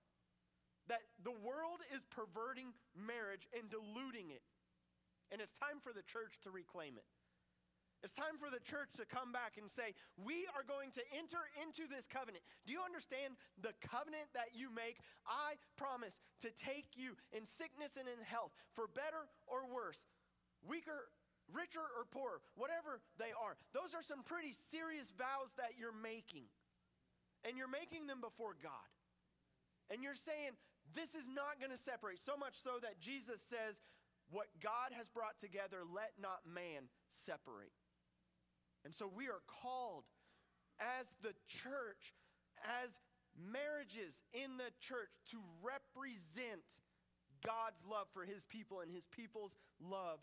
That 0.87 1.03
the 1.21 1.35
world 1.35 1.83
is 1.93 2.07
perverting 2.09 2.73
marriage 2.95 3.45
and 3.53 3.69
diluting 3.69 4.31
it. 4.31 4.41
And 5.31 5.43
it's 5.43 5.51
time 5.51 5.83
for 5.83 5.91
the 5.91 6.03
church 6.03 6.39
to 6.47 6.49
reclaim 6.49 6.95
it. 6.95 7.03
It's 8.05 8.13
time 8.13 8.37
for 8.37 8.53
the 8.53 8.61
church 8.61 8.93
to 9.01 9.09
come 9.09 9.33
back 9.33 9.57
and 9.57 9.67
say, 9.67 9.97
We 10.21 10.45
are 10.53 10.61
going 10.61 10.93
to 10.95 11.03
enter 11.17 11.41
into 11.57 11.89
this 11.89 12.05
covenant. 12.05 12.45
Do 12.63 12.71
you 12.71 12.85
understand 12.85 13.35
the 13.57 13.73
covenant 13.81 14.29
that 14.37 14.53
you 14.53 14.69
make? 14.69 15.01
I 15.25 15.57
promise 15.75 16.21
to 16.45 16.53
take 16.53 16.93
you 16.93 17.17
in 17.33 17.49
sickness 17.49 17.97
and 17.97 18.05
in 18.05 18.21
health, 18.21 18.53
for 18.77 18.85
better 18.85 19.25
or 19.49 19.65
worse, 19.65 20.05
weaker, 20.61 21.09
richer 21.53 21.83
or 21.83 22.05
poorer, 22.09 22.41
whatever 22.55 22.99
they 23.17 23.31
are. 23.31 23.55
Those 23.73 23.95
are 23.95 24.03
some 24.03 24.23
pretty 24.23 24.51
serious 24.51 25.11
vows 25.15 25.51
that 25.57 25.79
you're 25.79 25.95
making. 25.95 26.47
And 27.45 27.55
you're 27.55 27.71
making 27.71 28.07
them 28.07 28.19
before 28.19 28.57
God. 28.59 28.89
And 29.89 30.03
you're 30.03 30.17
saying, 30.17 30.59
This 30.91 31.15
is 31.15 31.27
not 31.31 31.59
going 31.59 31.71
to 31.71 31.79
separate. 31.79 32.19
So 32.19 32.35
much 32.35 32.59
so 32.59 32.81
that 32.81 32.99
Jesus 32.99 33.39
says, 33.39 33.79
What 34.31 34.47
God 34.59 34.91
has 34.97 35.07
brought 35.07 35.39
together, 35.39 35.87
let 35.87 36.17
not 36.19 36.43
man 36.43 36.91
separate. 37.09 37.71
And 38.83 38.93
so 38.93 39.07
we 39.07 39.27
are 39.27 39.43
called 39.47 40.03
as 40.79 41.07
the 41.21 41.33
church, 41.47 42.13
as 42.83 42.99
marriages 43.37 44.23
in 44.33 44.57
the 44.57 44.71
church, 44.79 45.09
to 45.31 45.37
represent 45.63 46.65
God's 47.45 47.81
love 47.89 48.07
for 48.13 48.25
his 48.25 48.45
people 48.45 48.81
and 48.81 48.91
his 48.91 49.05
people's 49.07 49.55
love 49.79 50.19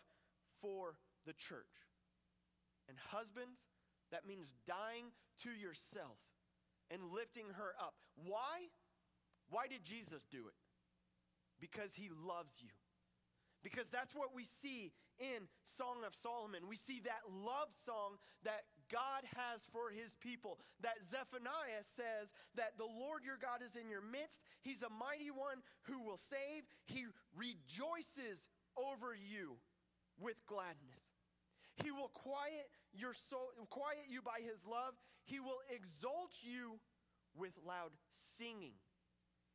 for 0.61 0.95
the 1.25 1.33
church. 1.33 1.89
And 2.87 2.97
husbands, 3.09 3.65
that 4.11 4.27
means 4.27 4.53
dying 4.67 5.11
to 5.43 5.49
yourself 5.49 6.21
and 6.91 7.01
lifting 7.13 7.49
her 7.57 7.73
up. 7.81 7.95
Why? 8.15 8.69
Why 9.49 9.67
did 9.67 9.83
Jesus 9.83 10.25
do 10.29 10.47
it? 10.47 10.57
Because 11.59 11.95
he 11.95 12.09
loves 12.09 12.61
you. 12.61 12.69
Because 13.63 13.89
that's 13.89 14.13
what 14.13 14.29
we 14.35 14.45
see 14.45 14.93
in 15.17 15.49
Song 15.63 16.05
of 16.05 16.13
Solomon. 16.13 16.69
We 16.69 16.75
see 16.75 17.01
that 17.05 17.25
love 17.25 17.73
song 17.73 18.21
that 18.43 18.69
God 18.91 19.25
has 19.33 19.65
for 19.73 19.89
his 19.89 20.13
people. 20.13 20.59
That 20.85 21.01
Zephaniah 21.09 21.81
says 21.81 22.29
that 22.53 22.77
the 22.77 22.85
Lord 22.85 23.25
your 23.25 23.41
God 23.41 23.65
is 23.65 23.75
in 23.75 23.89
your 23.89 24.05
midst. 24.05 24.45
He's 24.61 24.83
a 24.83 24.93
mighty 24.93 25.33
one 25.33 25.65
who 25.89 26.05
will 26.05 26.21
save. 26.21 26.69
He 26.85 27.09
rejoices 27.33 28.45
over 28.77 29.15
you 29.17 29.57
with 30.21 30.37
gladness. 30.45 30.94
He 31.83 31.91
will 31.91 32.11
quiet 32.13 32.69
your 32.93 33.13
soul, 33.13 33.51
quiet 33.69 34.07
you 34.07 34.21
by 34.21 34.39
his 34.39 34.65
love. 34.65 34.95
He 35.25 35.39
will 35.39 35.59
exalt 35.67 36.31
you 36.41 36.79
with 37.35 37.51
loud 37.65 37.91
singing. 38.37 38.79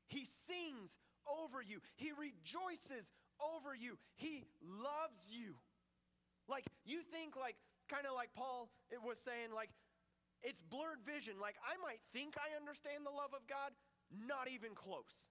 He 0.08 0.24
sings 0.24 0.98
over 1.24 1.62
you. 1.62 1.80
He 1.96 2.12
rejoices 2.12 3.12
over 3.40 3.74
you. 3.74 3.96
He 4.16 4.44
loves 4.60 5.30
you. 5.30 5.56
Like, 6.48 6.66
you 6.84 7.00
think, 7.00 7.36
like, 7.38 7.56
kind 7.88 8.04
of 8.04 8.12
like 8.12 8.34
Paul 8.34 8.68
was 9.06 9.18
saying, 9.18 9.54
like, 9.54 9.70
it's 10.42 10.60
blurred 10.60 11.00
vision. 11.06 11.38
Like, 11.40 11.56
I 11.62 11.78
might 11.80 12.02
think 12.12 12.34
I 12.36 12.58
understand 12.58 13.06
the 13.06 13.14
love 13.14 13.32
of 13.32 13.46
God, 13.46 13.72
not 14.10 14.50
even 14.50 14.74
close. 14.74 15.30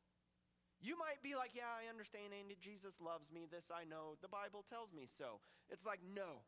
You 0.79 0.95
might 0.95 1.19
be 1.19 1.35
like, 1.35 1.51
yeah, 1.51 1.67
I 1.67 1.91
understand, 1.91 2.31
Andy. 2.31 2.55
Jesus 2.55 2.95
loves 3.03 3.27
me. 3.35 3.43
This 3.51 3.67
I 3.67 3.83
know. 3.83 4.15
The 4.23 4.31
Bible 4.31 4.63
tells 4.63 4.95
me 4.95 5.03
so. 5.03 5.43
It's 5.67 5.83
like, 5.83 5.99
no. 6.07 6.47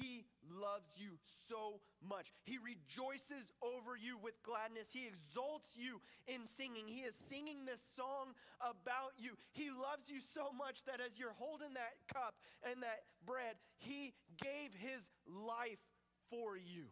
He 0.00 0.26
loves 0.50 0.98
you 0.98 1.18
so 1.48 1.80
much. 2.02 2.32
He 2.42 2.58
rejoices 2.58 3.52
over 3.62 3.96
you 3.96 4.18
with 4.18 4.34
gladness. 4.42 4.92
He 4.92 5.06
exalts 5.06 5.70
you 5.76 6.00
in 6.26 6.46
singing. 6.46 6.86
He 6.86 7.06
is 7.06 7.14
singing 7.14 7.64
this 7.64 7.82
song 7.94 8.34
about 8.60 9.14
you. 9.18 9.38
He 9.52 9.70
loves 9.70 10.10
you 10.10 10.20
so 10.20 10.50
much 10.50 10.84
that 10.84 11.00
as 11.00 11.18
you're 11.18 11.36
holding 11.38 11.74
that 11.74 11.94
cup 12.12 12.34
and 12.62 12.82
that 12.82 13.06
bread, 13.24 13.56
He 13.78 14.14
gave 14.42 14.74
His 14.74 15.10
life 15.26 15.82
for 16.30 16.56
you. 16.56 16.90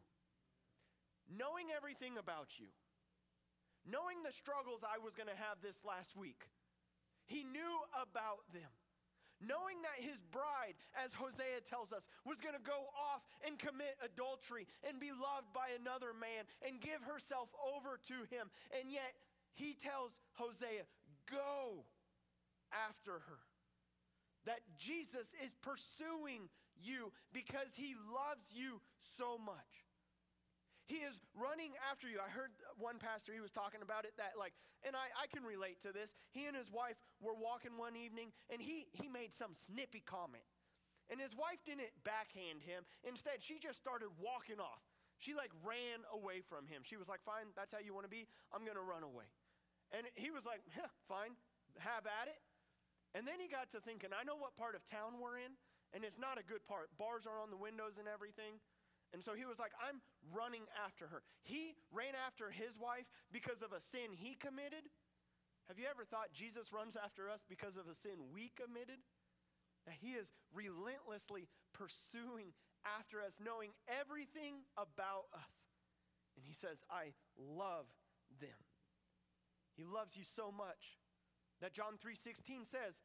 Knowing 1.26 1.74
everything 1.74 2.18
about 2.18 2.58
you, 2.58 2.70
knowing 3.88 4.22
the 4.22 4.32
struggles 4.32 4.84
I 4.84 5.02
was 5.02 5.14
going 5.14 5.30
to 5.32 5.42
have 5.42 5.58
this 5.62 5.80
last 5.84 6.14
week, 6.14 6.46
He 7.26 7.42
knew 7.42 7.74
about 7.94 8.46
them 8.52 8.70
knowing 9.42 9.83
that 9.83 9.98
his 9.98 10.22
bride, 10.31 10.78
as 10.94 11.14
Hosea 11.14 11.61
tells 11.66 11.92
us, 11.92 12.09
was 12.24 12.40
going 12.40 12.55
to 12.55 12.62
go 12.62 12.88
off 12.94 13.26
and 13.44 13.59
commit 13.59 13.98
adultery 14.00 14.66
and 14.87 15.02
be 15.02 15.11
loved 15.11 15.50
by 15.52 15.74
another 15.74 16.14
man 16.14 16.46
and 16.62 16.81
give 16.81 17.02
herself 17.05 17.50
over 17.59 17.98
to 18.09 18.24
him. 18.31 18.48
And 18.72 18.90
yet 18.90 19.12
he 19.55 19.74
tells 19.74 20.18
Hosea, 20.35 20.87
Go 21.31 21.85
after 22.72 23.12
her. 23.12 23.40
That 24.44 24.61
Jesus 24.76 25.35
is 25.44 25.55
pursuing 25.62 26.50
you 26.83 27.12
because 27.33 27.76
he 27.76 27.94
loves 27.94 28.50
you 28.52 28.81
so 29.16 29.38
much. 29.38 29.87
He 30.86 31.00
is 31.06 31.22
running 31.38 31.72
after 31.90 32.10
you. 32.10 32.18
I 32.18 32.28
heard 32.28 32.50
one 32.76 32.98
pastor, 32.98 33.32
he 33.32 33.40
was 33.40 33.54
talking 33.54 33.80
about 33.80 34.04
it 34.04 34.18
that, 34.18 34.34
like, 34.34 34.52
and 34.82 34.98
I, 34.98 35.08
I 35.14 35.30
can 35.30 35.46
relate 35.46 35.80
to 35.86 35.94
this. 35.94 36.14
He 36.34 36.46
and 36.46 36.56
his 36.56 36.70
wife 36.70 36.98
were 37.22 37.38
walking 37.38 37.78
one 37.78 37.94
evening, 37.94 38.34
and 38.50 38.58
he, 38.58 38.90
he 38.90 39.06
made 39.06 39.32
some 39.32 39.54
snippy 39.54 40.02
comment. 40.02 40.44
And 41.06 41.20
his 41.20 41.38
wife 41.38 41.62
didn't 41.62 41.94
backhand 42.02 42.66
him. 42.66 42.82
Instead, 43.06 43.40
she 43.40 43.62
just 43.62 43.78
started 43.78 44.10
walking 44.18 44.58
off. 44.58 44.82
She, 45.22 45.38
like, 45.38 45.54
ran 45.62 46.02
away 46.10 46.42
from 46.42 46.66
him. 46.66 46.82
She 46.82 46.98
was 46.98 47.06
like, 47.06 47.22
Fine, 47.22 47.54
that's 47.54 47.70
how 47.70 47.78
you 47.78 47.94
want 47.94 48.06
to 48.06 48.10
be. 48.10 48.26
I'm 48.50 48.66
going 48.66 48.78
to 48.78 48.82
run 48.82 49.06
away. 49.06 49.30
And 49.92 50.08
he 50.16 50.32
was 50.32 50.48
like, 50.48 50.64
yeah, 50.72 50.88
Fine, 51.06 51.36
have 51.78 52.08
at 52.08 52.26
it. 52.26 52.40
And 53.12 53.28
then 53.28 53.36
he 53.36 53.46
got 53.46 53.68
to 53.76 53.80
thinking, 53.84 54.10
I 54.16 54.24
know 54.24 54.40
what 54.40 54.56
part 54.56 54.72
of 54.72 54.88
town 54.88 55.20
we're 55.20 55.36
in, 55.36 55.52
and 55.92 56.00
it's 56.00 56.16
not 56.16 56.40
a 56.40 56.44
good 56.44 56.64
part. 56.64 56.88
Bars 56.96 57.28
are 57.28 57.36
on 57.36 57.52
the 57.52 57.60
windows 57.60 58.00
and 58.00 58.08
everything. 58.08 58.56
And 59.12 59.22
so 59.22 59.35
he 59.37 59.44
was 59.44 59.59
like, 59.59 59.72
I'm 59.77 60.01
running 60.33 60.64
after 60.81 61.07
her. 61.09 61.22
He 61.44 61.77
ran 61.92 62.16
after 62.16 62.48
his 62.51 62.81
wife 62.81 63.05
because 63.31 63.61
of 63.61 63.72
a 63.72 63.81
sin 63.81 64.16
he 64.16 64.35
committed. 64.35 64.88
Have 65.68 65.79
you 65.79 65.85
ever 65.87 66.05
thought 66.05 66.33
Jesus 66.33 66.72
runs 66.72 66.96
after 66.96 67.29
us 67.29 67.44
because 67.48 67.77
of 67.77 67.87
a 67.87 67.94
sin 67.94 68.33
we 68.33 68.51
committed? 68.57 69.05
That 69.85 70.01
he 70.01 70.16
is 70.16 70.33
relentlessly 70.55 71.48
pursuing 71.75 72.57
after 72.83 73.20
us, 73.20 73.37
knowing 73.37 73.77
everything 73.87 74.64
about 74.81 75.29
us. 75.35 75.68
And 76.37 76.44
he 76.44 76.55
says, 76.55 76.83
I 76.88 77.12
love 77.37 77.87
them. 78.40 78.57
He 79.77 79.85
loves 79.85 80.16
you 80.16 80.25
so 80.25 80.51
much 80.51 80.98
that 81.61 81.72
John 81.72 82.01
3:16 82.01 82.66
says, 82.66 83.01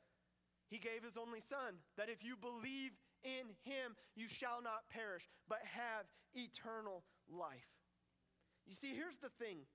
he 0.69 0.79
gave 0.79 1.03
his 1.03 1.17
only 1.17 1.39
son 1.39 1.79
that 1.95 2.09
if 2.09 2.23
you 2.23 2.35
believe 2.35 2.91
in 3.23 3.53
him 3.63 3.95
you 4.15 4.27
shall 4.27 4.61
not 4.61 4.89
perish, 4.89 5.27
but 5.47 5.59
have 5.63 6.05
eternal 6.33 7.03
life. 7.29 7.71
You 8.65 8.73
see, 8.73 8.93
here's 8.93 9.17
the 9.17 9.29
thing 9.29 9.65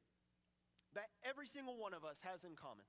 that 0.95 1.09
every 1.25 1.47
single 1.47 1.79
one 1.79 1.95
of 1.95 2.05
us 2.05 2.21
has 2.23 2.45
in 2.45 2.57
common 2.57 2.85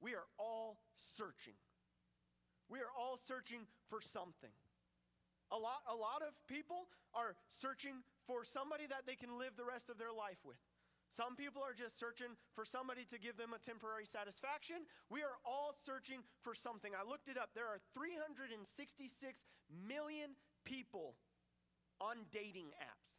we 0.00 0.14
are 0.14 0.28
all 0.38 0.80
searching. 0.96 1.60
We 2.70 2.78
are 2.78 2.92
all 2.96 3.18
searching 3.18 3.68
for 3.88 4.00
something. 4.00 4.54
A 5.52 5.58
lot, 5.58 5.84
a 5.90 5.94
lot 5.94 6.22
of 6.22 6.32
people 6.48 6.88
are 7.12 7.36
searching 7.50 8.00
for 8.26 8.44
somebody 8.44 8.86
that 8.86 9.04
they 9.04 9.14
can 9.14 9.36
live 9.38 9.58
the 9.58 9.66
rest 9.66 9.90
of 9.90 9.98
their 9.98 10.14
life 10.14 10.40
with. 10.44 10.56
Some 11.10 11.34
people 11.34 11.60
are 11.60 11.74
just 11.74 11.98
searching 11.98 12.38
for 12.54 12.64
somebody 12.64 13.02
to 13.10 13.18
give 13.18 13.36
them 13.36 13.50
a 13.50 13.58
temporary 13.58 14.06
satisfaction. 14.06 14.86
We 15.10 15.26
are 15.26 15.42
all 15.44 15.74
searching 15.74 16.22
for 16.46 16.54
something. 16.54 16.94
I 16.94 17.02
looked 17.02 17.26
it 17.26 17.34
up. 17.34 17.50
There 17.52 17.66
are 17.66 17.82
366 17.98 18.62
million 19.68 20.38
people 20.64 21.18
on 22.00 22.30
dating 22.30 22.70
apps. 22.78 23.18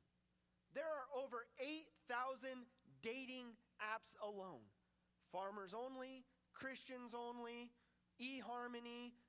There 0.74 0.88
are 0.88 1.12
over 1.12 1.44
8,000 1.60 2.64
dating 3.04 3.60
apps 3.84 4.16
alone. 4.24 4.64
Farmers 5.36 5.76
only, 5.76 6.24
Christians 6.56 7.12
only, 7.12 7.76
eHarmony. 8.24 9.20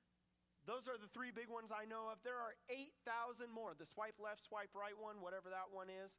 Those 0.63 0.87
are 0.87 0.95
the 0.95 1.11
three 1.11 1.35
big 1.35 1.51
ones 1.51 1.75
I 1.75 1.83
know 1.83 2.07
of. 2.07 2.23
There 2.23 2.39
are 2.39 2.55
8,000 2.71 3.51
more. 3.51 3.75
The 3.75 3.83
swipe 3.83 4.23
left, 4.23 4.47
swipe 4.47 4.71
right 4.71 4.95
one, 4.95 5.19
whatever 5.19 5.51
that 5.51 5.75
one 5.75 5.91
is. 5.91 6.15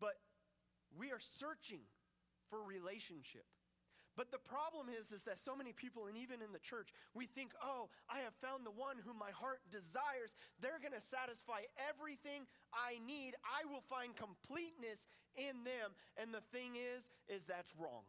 But 0.00 0.16
we 0.98 1.12
are 1.12 1.20
searching 1.20 1.84
for 2.50 2.62
relationship. 2.62 3.44
But 4.16 4.32
the 4.32 4.38
problem 4.38 4.88
is, 4.88 5.12
is 5.12 5.24
that 5.24 5.38
so 5.38 5.54
many 5.54 5.72
people, 5.72 6.06
and 6.06 6.16
even 6.16 6.40
in 6.40 6.52
the 6.56 6.58
church, 6.58 6.88
we 7.12 7.26
think, 7.26 7.52
oh, 7.62 7.90
I 8.08 8.20
have 8.20 8.32
found 8.40 8.64
the 8.64 8.72
one 8.72 8.96
whom 9.04 9.18
my 9.18 9.28
heart 9.30 9.60
desires. 9.70 10.32
They're 10.58 10.80
going 10.80 10.96
to 10.96 11.04
satisfy 11.04 11.68
everything 11.76 12.48
I 12.72 12.96
need. 13.04 13.36
I 13.44 13.68
will 13.68 13.84
find 13.84 14.16
completeness 14.16 15.04
in 15.36 15.68
them. 15.68 15.92
And 16.16 16.32
the 16.32 16.40
thing 16.48 16.80
is, 16.80 17.10
is 17.28 17.44
that's 17.44 17.76
wrong. 17.76 18.08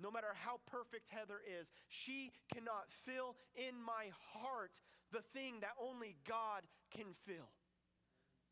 no 0.00 0.10
matter 0.10 0.32
how 0.32 0.60
perfect 0.66 1.10
Heather 1.10 1.40
is, 1.60 1.70
she 1.88 2.32
cannot 2.52 2.88
fill 3.04 3.36
in 3.54 3.76
my 3.82 4.08
heart 4.32 4.80
the 5.12 5.20
thing 5.20 5.60
that 5.60 5.76
only 5.80 6.16
God 6.26 6.64
can 6.90 7.12
fill. 7.26 7.52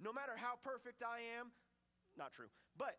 No 0.00 0.12
matter 0.12 0.32
how 0.36 0.54
perfect 0.62 1.02
I 1.02 1.20
am, 1.40 1.50
not 2.16 2.32
true, 2.32 2.52
but 2.76 2.96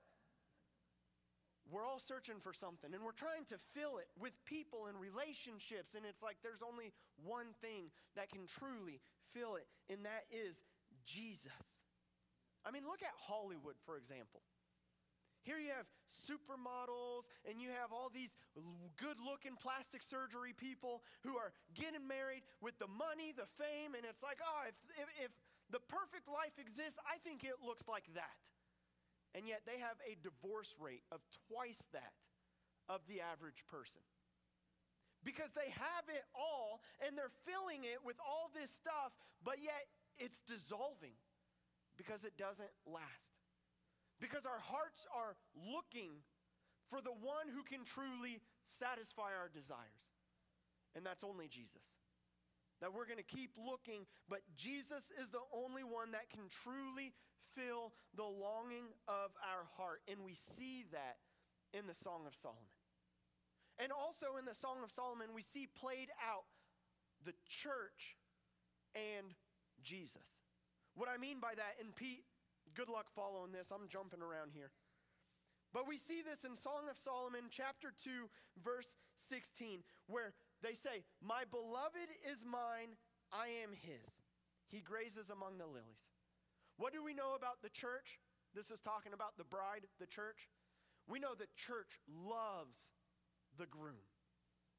we're 1.71 1.85
all 1.85 1.99
searching 1.99 2.41
for 2.41 2.53
something 2.53 2.93
and 2.93 3.03
we're 3.03 3.17
trying 3.17 3.45
to 3.49 3.57
fill 3.73 3.97
it 3.97 4.09
with 4.19 4.33
people 4.45 4.87
and 4.89 4.97
relationships. 4.99 5.93
And 5.95 6.05
it's 6.05 6.21
like 6.21 6.37
there's 6.41 6.65
only 6.65 6.91
one 7.23 7.53
thing 7.61 7.93
that 8.15 8.29
can 8.29 8.45
truly 8.45 8.99
fill 9.33 9.55
it, 9.55 9.69
and 9.91 10.05
that 10.05 10.25
is 10.33 10.57
Jesus. 11.05 11.85
I 12.65 12.71
mean, 12.71 12.83
look 12.83 13.01
at 13.01 13.13
Hollywood, 13.15 13.77
for 13.85 13.95
example. 13.97 14.41
Here 15.47 15.55
you 15.55 15.71
have 15.71 15.87
supermodels 16.11 17.23
and 17.47 17.63
you 17.63 17.71
have 17.71 17.95
all 17.95 18.11
these 18.11 18.35
good 18.99 19.15
looking 19.23 19.55
plastic 19.55 20.03
surgery 20.03 20.51
people 20.51 21.01
who 21.23 21.39
are 21.39 21.55
getting 21.71 22.03
married 22.03 22.43
with 22.59 22.75
the 22.77 22.91
money, 22.91 23.31
the 23.31 23.47
fame, 23.55 23.95
and 23.95 24.03
it's 24.03 24.21
like, 24.21 24.43
oh, 24.43 24.67
if, 24.67 24.75
if, 24.99 25.09
if 25.25 25.31
the 25.71 25.79
perfect 25.87 26.27
life 26.27 26.59
exists, 26.59 26.99
I 27.07 27.23
think 27.23 27.47
it 27.47 27.63
looks 27.63 27.87
like 27.87 28.05
that. 28.19 28.43
And 29.35 29.47
yet 29.47 29.61
they 29.65 29.77
have 29.77 29.97
a 30.05 30.17
divorce 30.21 30.73
rate 30.79 31.03
of 31.11 31.21
twice 31.47 31.83
that 31.93 32.17
of 32.89 33.01
the 33.05 33.21
average 33.21 33.63
person. 33.69 34.01
Because 35.21 35.51
they 35.53 35.69
have 35.69 36.07
it 36.09 36.25
all 36.33 36.81
and 37.05 37.13
they're 37.13 37.33
filling 37.45 37.83
it 37.83 38.01
with 38.01 38.17
all 38.23 38.49
this 38.55 38.71
stuff, 38.71 39.13
but 39.43 39.61
yet 39.61 39.85
it's 40.17 40.41
dissolving 40.47 41.19
because 41.97 42.23
it 42.23 42.39
doesn't 42.39 42.71
last. 42.87 43.37
Because 44.19 44.47
our 44.47 44.59
hearts 44.59 45.05
are 45.13 45.35
looking 45.53 46.23
for 46.89 46.99
the 46.99 47.13
one 47.13 47.47
who 47.53 47.61
can 47.61 47.85
truly 47.85 48.41
satisfy 48.65 49.35
our 49.35 49.51
desires. 49.51 50.09
And 50.95 51.05
that's 51.05 51.23
only 51.23 51.47
Jesus. 51.47 51.85
That 52.81 52.93
we're 52.93 53.05
going 53.05 53.19
to 53.19 53.27
keep 53.27 53.51
looking, 53.59 54.07
but 54.29 54.39
Jesus 54.55 55.11
is 55.19 55.29
the 55.31 55.43
only 55.51 55.83
one 55.83 56.11
that 56.15 56.31
can 56.31 56.47
truly 56.47 57.11
fill 57.51 57.91
the 58.15 58.23
longing 58.23 58.95
of 59.07 59.35
our 59.43 59.67
heart. 59.75 59.99
And 60.07 60.23
we 60.23 60.33
see 60.33 60.85
that 60.91 61.19
in 61.75 61.87
the 61.87 61.95
Song 61.95 62.23
of 62.25 62.35
Solomon. 62.35 62.71
And 63.79 63.91
also 63.91 64.39
in 64.39 64.45
the 64.45 64.55
Song 64.55 64.79
of 64.83 64.91
Solomon, 64.91 65.35
we 65.35 65.43
see 65.43 65.67
played 65.67 66.07
out 66.23 66.47
the 67.25 67.35
church 67.47 68.15
and 68.95 69.35
Jesus. 69.83 70.39
What 70.95 71.09
I 71.11 71.19
mean 71.19 71.39
by 71.39 71.55
that, 71.55 71.79
and 71.83 71.95
Pete 71.95 72.23
Good 72.75 72.89
luck 72.89 73.07
following 73.15 73.51
this. 73.51 73.71
I'm 73.73 73.87
jumping 73.89 74.21
around 74.21 74.51
here. 74.53 74.71
But 75.73 75.87
we 75.87 75.97
see 75.97 76.21
this 76.25 76.45
in 76.45 76.57
Song 76.57 76.89
of 76.89 76.97
Solomon, 76.97 77.49
chapter 77.49 77.93
2, 77.93 78.29
verse 78.57 78.97
16, 79.17 79.85
where 80.07 80.33
they 80.61 80.73
say, 80.73 81.03
My 81.21 81.43
beloved 81.49 82.09
is 82.31 82.45
mine, 82.45 82.97
I 83.31 83.47
am 83.63 83.71
his. 83.71 84.21
He 84.69 84.81
grazes 84.81 85.29
among 85.29 85.57
the 85.57 85.65
lilies. 85.65 86.07
What 86.77 86.93
do 86.93 87.03
we 87.03 87.13
know 87.13 87.35
about 87.35 87.61
the 87.61 87.69
church? 87.69 88.19
This 88.55 88.71
is 88.71 88.79
talking 88.79 89.13
about 89.13 89.37
the 89.37 89.43
bride, 89.43 89.85
the 89.99 90.07
church. 90.07 90.49
We 91.07 91.19
know 91.19 91.33
the 91.37 91.51
church 91.55 91.99
loves 92.07 92.91
the 93.57 93.65
groom. 93.65 94.07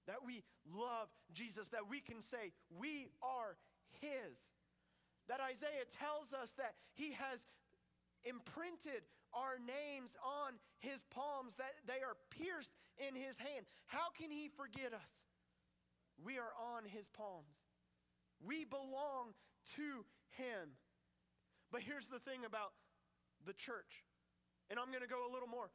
That 0.06 0.24
we 0.24 0.42
love 0.66 1.08
Jesus, 1.32 1.68
that 1.70 1.88
we 1.88 2.00
can 2.00 2.22
say, 2.22 2.52
We 2.70 3.08
are 3.22 3.56
his. 4.00 4.54
That 5.28 5.40
Isaiah 5.40 5.86
tells 5.86 6.32
us 6.32 6.52
that 6.58 6.74
he 6.94 7.12
has 7.12 7.46
imprinted 8.24 9.06
our 9.32 9.58
names 9.58 10.16
on 10.24 10.58
his 10.80 11.04
palms, 11.10 11.54
that 11.56 11.74
they 11.86 12.02
are 12.02 12.18
pierced 12.30 12.72
in 12.98 13.14
his 13.14 13.38
hand. 13.38 13.66
How 13.86 14.10
can 14.18 14.30
he 14.30 14.48
forget 14.48 14.92
us? 14.92 15.29
We 16.24 16.38
are 16.38 16.52
on 16.76 16.84
his 16.84 17.08
palms. 17.08 17.56
We 18.44 18.64
belong 18.64 19.34
to 19.76 20.04
him. 20.36 20.76
But 21.72 21.82
here's 21.82 22.08
the 22.08 22.18
thing 22.18 22.44
about 22.44 22.72
the 23.46 23.52
church, 23.52 24.04
and 24.68 24.78
I'm 24.78 24.90
going 24.90 25.06
to 25.06 25.08
go 25.08 25.24
a 25.24 25.32
little 25.32 25.48
more 25.48 25.70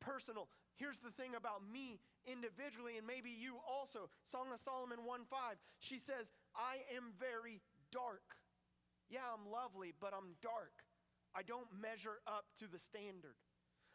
personal. 0.00 0.48
Here's 0.76 1.00
the 1.00 1.10
thing 1.10 1.34
about 1.34 1.62
me 1.66 1.98
individually, 2.26 2.98
and 2.98 3.06
maybe 3.06 3.30
you 3.30 3.58
also. 3.66 4.10
Song 4.24 4.52
of 4.52 4.60
Solomon 4.60 5.02
1 5.02 5.24
5. 5.26 5.56
She 5.80 5.98
says, 5.98 6.30
I 6.54 6.84
am 6.94 7.16
very 7.18 7.60
dark. 7.90 8.38
Yeah, 9.10 9.26
I'm 9.32 9.50
lovely, 9.50 9.94
but 9.98 10.12
I'm 10.12 10.36
dark. 10.42 10.84
I 11.34 11.42
don't 11.42 11.68
measure 11.80 12.20
up 12.26 12.44
to 12.60 12.68
the 12.70 12.78
standard. 12.78 13.40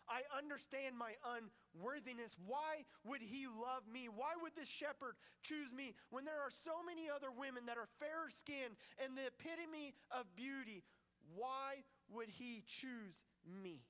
I 0.07 0.21
understand 0.35 0.97
my 0.97 1.15
unworthiness. 1.23 2.35
Why 2.45 2.85
would 3.03 3.21
he 3.21 3.47
love 3.47 3.87
me? 3.91 4.09
Why 4.09 4.35
would 4.41 4.55
this 4.55 4.67
shepherd 4.67 5.15
choose 5.41 5.71
me 5.71 5.95
when 6.09 6.25
there 6.25 6.41
are 6.41 6.51
so 6.51 6.83
many 6.85 7.09
other 7.09 7.31
women 7.31 7.65
that 7.67 7.77
are 7.77 7.87
fairer 7.99 8.29
skinned 8.29 8.75
and 8.99 9.17
the 9.17 9.27
epitome 9.27 9.95
of 10.11 10.35
beauty? 10.35 10.83
Why 11.35 11.83
would 12.11 12.29
he 12.29 12.63
choose 12.67 13.23
me? 13.47 13.85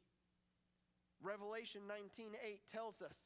Revelation 1.22 1.88
19:8 1.88 2.66
tells 2.72 3.02
us 3.02 3.26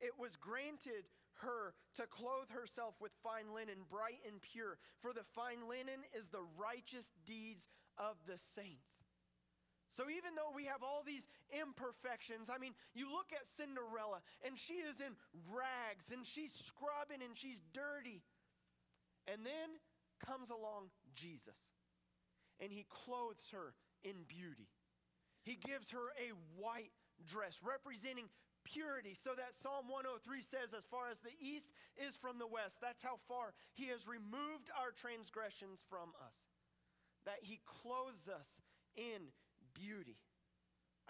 it 0.00 0.18
was 0.18 0.36
granted 0.36 1.08
her 1.40 1.74
to 1.94 2.06
clothe 2.06 2.50
herself 2.50 2.94
with 3.00 3.12
fine 3.22 3.54
linen, 3.54 3.84
bright 3.88 4.20
and 4.26 4.40
pure, 4.42 4.78
for 5.00 5.12
the 5.12 5.24
fine 5.24 5.68
linen 5.68 6.04
is 6.12 6.28
the 6.28 6.44
righteous 6.56 7.12
deeds 7.24 7.68
of 7.96 8.16
the 8.26 8.38
saints. 8.38 9.02
So 9.92 10.08
even 10.08 10.32
though 10.32 10.48
we 10.56 10.64
have 10.64 10.80
all 10.82 11.04
these 11.04 11.28
imperfections, 11.52 12.48
I 12.48 12.56
mean, 12.56 12.72
you 12.96 13.12
look 13.12 13.28
at 13.36 13.44
Cinderella 13.44 14.24
and 14.40 14.56
she 14.56 14.80
is 14.80 15.04
in 15.04 15.12
rags 15.52 16.08
and 16.08 16.24
she's 16.24 16.56
scrubbing 16.56 17.20
and 17.20 17.36
she's 17.36 17.60
dirty. 17.76 18.24
And 19.28 19.44
then 19.44 19.76
comes 20.24 20.48
along 20.48 20.88
Jesus 21.14 21.60
and 22.56 22.72
he 22.72 22.88
clothes 22.88 23.52
her 23.52 23.76
in 24.02 24.24
beauty. 24.26 24.72
He 25.44 25.60
gives 25.60 25.90
her 25.90 26.16
a 26.16 26.32
white 26.56 26.96
dress 27.28 27.60
representing 27.60 28.32
purity, 28.64 29.14
so 29.14 29.34
that 29.36 29.54
Psalm 29.54 29.90
103 29.90 30.40
says, 30.40 30.72
As 30.72 30.86
far 30.86 31.10
as 31.10 31.20
the 31.20 31.34
east 31.36 31.70
is 31.98 32.16
from 32.16 32.38
the 32.38 32.46
west, 32.46 32.78
that's 32.80 33.02
how 33.02 33.18
far 33.28 33.52
he 33.74 33.88
has 33.88 34.06
removed 34.06 34.70
our 34.78 34.94
transgressions 34.94 35.82
from 35.90 36.14
us. 36.22 36.46
That 37.26 37.42
he 37.42 37.60
clothes 37.66 38.30
us 38.30 38.62
in 38.96 39.34
beauty. 39.74 40.18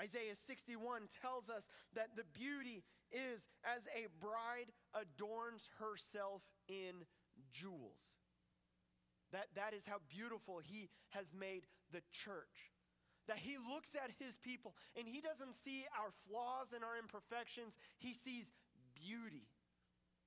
Isaiah 0.01 0.35
61 0.35 1.03
tells 1.21 1.51
us 1.51 1.69
that 1.95 2.17
the 2.17 2.25
beauty 2.33 2.83
is 3.13 3.47
as 3.63 3.87
a 3.93 4.09
bride 4.21 4.73
adorns 4.95 5.69
herself 5.79 6.43
in 6.69 7.05
jewels. 7.53 8.17
That, 9.33 9.49
that 9.55 9.75
is 9.75 9.87
how 9.87 10.01
beautiful 10.09 10.61
he 10.63 10.89
has 11.11 11.33
made 11.33 11.67
the 11.93 12.03
church. 12.11 12.73
That 13.29 13.39
he 13.39 13.57
looks 13.57 13.95
at 13.95 14.11
his 14.19 14.37
people 14.37 14.75
and 14.97 15.07
he 15.07 15.21
doesn't 15.21 15.55
see 15.55 15.85
our 15.97 16.11
flaws 16.29 16.73
and 16.75 16.83
our 16.83 16.99
imperfections, 16.99 17.77
he 17.99 18.13
sees 18.13 18.51
beauty. 18.95 19.49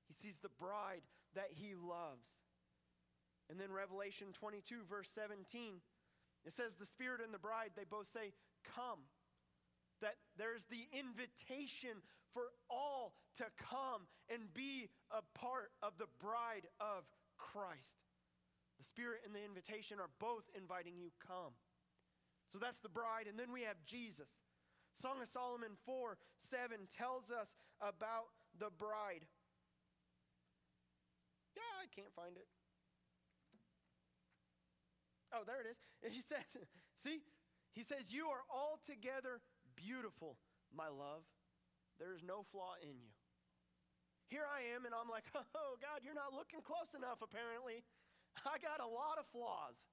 He 0.07 0.13
sees 0.13 0.37
the 0.41 0.53
bride 0.57 1.01
that 1.35 1.49
he 1.53 1.73
loves. 1.75 2.45
And 3.49 3.59
then 3.59 3.71
Revelation 3.71 4.27
22, 4.33 4.85
verse 4.89 5.09
17 5.09 5.81
it 6.45 6.53
says 6.53 6.75
the 6.79 6.85
Spirit 6.85 7.21
and 7.23 7.33
the 7.33 7.41
bride, 7.41 7.71
they 7.75 7.85
both 7.89 8.07
say, 8.07 8.33
Come. 8.75 9.09
That 10.01 10.15
there's 10.37 10.65
the 10.65 10.85
invitation 10.91 12.03
for 12.33 12.51
all 12.69 13.15
to 13.37 13.45
come 13.55 14.05
and 14.27 14.53
be 14.53 14.89
a 15.09 15.23
part 15.39 15.71
of 15.81 15.93
the 15.97 16.11
bride 16.19 16.67
of 16.79 17.07
Christ. 17.37 18.03
The 18.77 18.83
Spirit 18.83 19.21
and 19.25 19.33
the 19.33 19.43
invitation 19.43 19.97
are 19.99 20.11
both 20.19 20.43
inviting 20.51 20.99
you, 20.99 21.15
come. 21.25 21.55
So 22.51 22.59
that's 22.59 22.81
the 22.81 22.91
bride. 22.91 23.25
And 23.29 23.39
then 23.39 23.51
we 23.51 23.63
have 23.63 23.77
Jesus. 23.85 24.39
Song 24.93 25.21
of 25.21 25.27
Solomon 25.27 25.79
4 25.85 26.17
7 26.39 26.87
tells 26.91 27.31
us 27.31 27.55
about 27.79 28.35
the 28.59 28.69
bride. 28.77 29.25
Yeah, 31.55 31.71
I 31.81 31.87
can't 31.93 32.13
find 32.15 32.35
it. 32.35 32.47
Oh, 35.35 35.43
there 35.43 35.59
it 35.59 35.67
is. 35.67 35.79
And 36.05 36.13
he 36.13 36.21
says, 36.23 36.47
See, 36.95 37.19
he 37.75 37.83
says, 37.83 38.15
You 38.15 38.31
are 38.31 38.47
altogether 38.47 39.43
beautiful, 39.75 40.39
my 40.71 40.87
love. 40.87 41.27
There 41.99 42.15
is 42.15 42.23
no 42.23 42.47
flaw 42.47 42.79
in 42.79 42.95
you. 43.03 43.11
Here 44.31 44.47
I 44.47 44.73
am, 44.73 44.87
and 44.87 44.95
I'm 44.95 45.11
like, 45.11 45.27
Oh, 45.35 45.75
God, 45.83 46.07
you're 46.07 46.15
not 46.15 46.31
looking 46.31 46.63
close 46.63 46.95
enough, 46.95 47.19
apparently. 47.19 47.83
I 48.47 48.63
got 48.63 48.79
a 48.79 48.87
lot 48.87 49.19
of 49.19 49.27
flaws. 49.35 49.91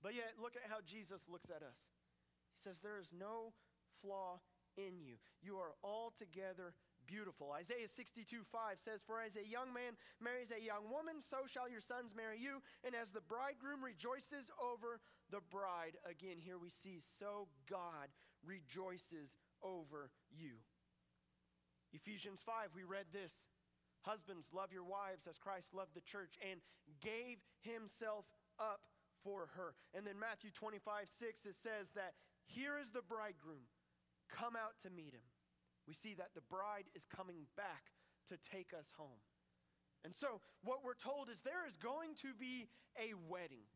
But 0.00 0.14
yet, 0.14 0.38
look 0.38 0.54
at 0.54 0.70
how 0.70 0.80
Jesus 0.86 1.26
looks 1.26 1.50
at 1.50 1.66
us. 1.66 1.90
He 2.54 2.62
says, 2.62 2.78
There 2.78 3.02
is 3.02 3.10
no 3.10 3.58
flaw 3.98 4.38
in 4.78 5.02
you. 5.02 5.18
You 5.42 5.58
are 5.58 5.74
altogether 5.82 6.78
beautiful. 7.10 7.50
Isaiah 7.50 7.90
62 7.90 8.46
5 8.46 8.78
says, 8.78 9.02
For 9.02 9.18
as 9.18 9.34
a 9.34 9.42
young 9.42 9.74
man 9.74 9.98
marries 10.22 10.54
a 10.54 10.62
young 10.62 10.86
woman, 10.86 11.18
so 11.18 11.50
shall 11.50 11.66
your 11.66 11.82
sons 11.82 12.14
marry 12.14 12.38
you. 12.38 12.62
And 12.86 12.94
as 12.94 13.10
the 13.10 13.26
bridegroom 13.26 13.82
rejoices 13.82 14.46
over 14.62 15.02
the 15.34 15.42
bride, 15.42 15.98
again, 16.06 16.38
here 16.38 16.58
we 16.58 16.70
see, 16.70 17.02
so 17.02 17.50
God 17.66 18.14
rejoices 18.46 19.34
over 19.58 20.14
you. 20.30 20.62
Ephesians 21.92 22.40
5, 22.46 22.70
we 22.78 22.86
read 22.86 23.10
this 23.12 23.50
Husbands, 24.02 24.48
love 24.54 24.72
your 24.72 24.86
wives 24.86 25.26
as 25.26 25.36
Christ 25.36 25.74
loved 25.74 25.94
the 25.94 26.00
church 26.00 26.38
and 26.40 26.60
gave 27.02 27.42
himself 27.60 28.24
up 28.58 28.80
for 29.22 29.50
her. 29.56 29.74
And 29.92 30.06
then 30.06 30.18
Matthew 30.18 30.50
25, 30.50 31.10
6, 31.10 31.46
it 31.46 31.56
says 31.56 31.92
that 31.94 32.14
here 32.46 32.78
is 32.80 32.90
the 32.90 33.02
bridegroom, 33.02 33.68
come 34.30 34.56
out 34.56 34.80
to 34.82 34.90
meet 34.90 35.12
him. 35.12 35.26
We 35.90 35.98
see 35.98 36.14
that 36.22 36.38
the 36.38 36.46
bride 36.46 36.86
is 36.94 37.02
coming 37.10 37.50
back 37.58 37.90
to 38.30 38.38
take 38.38 38.70
us 38.70 38.94
home. 38.94 39.26
And 40.06 40.14
so, 40.14 40.38
what 40.62 40.86
we're 40.86 40.94
told 40.94 41.26
is 41.26 41.42
there 41.42 41.66
is 41.66 41.74
going 41.74 42.14
to 42.22 42.30
be 42.30 42.70
a 42.94 43.18
wedding. 43.26 43.66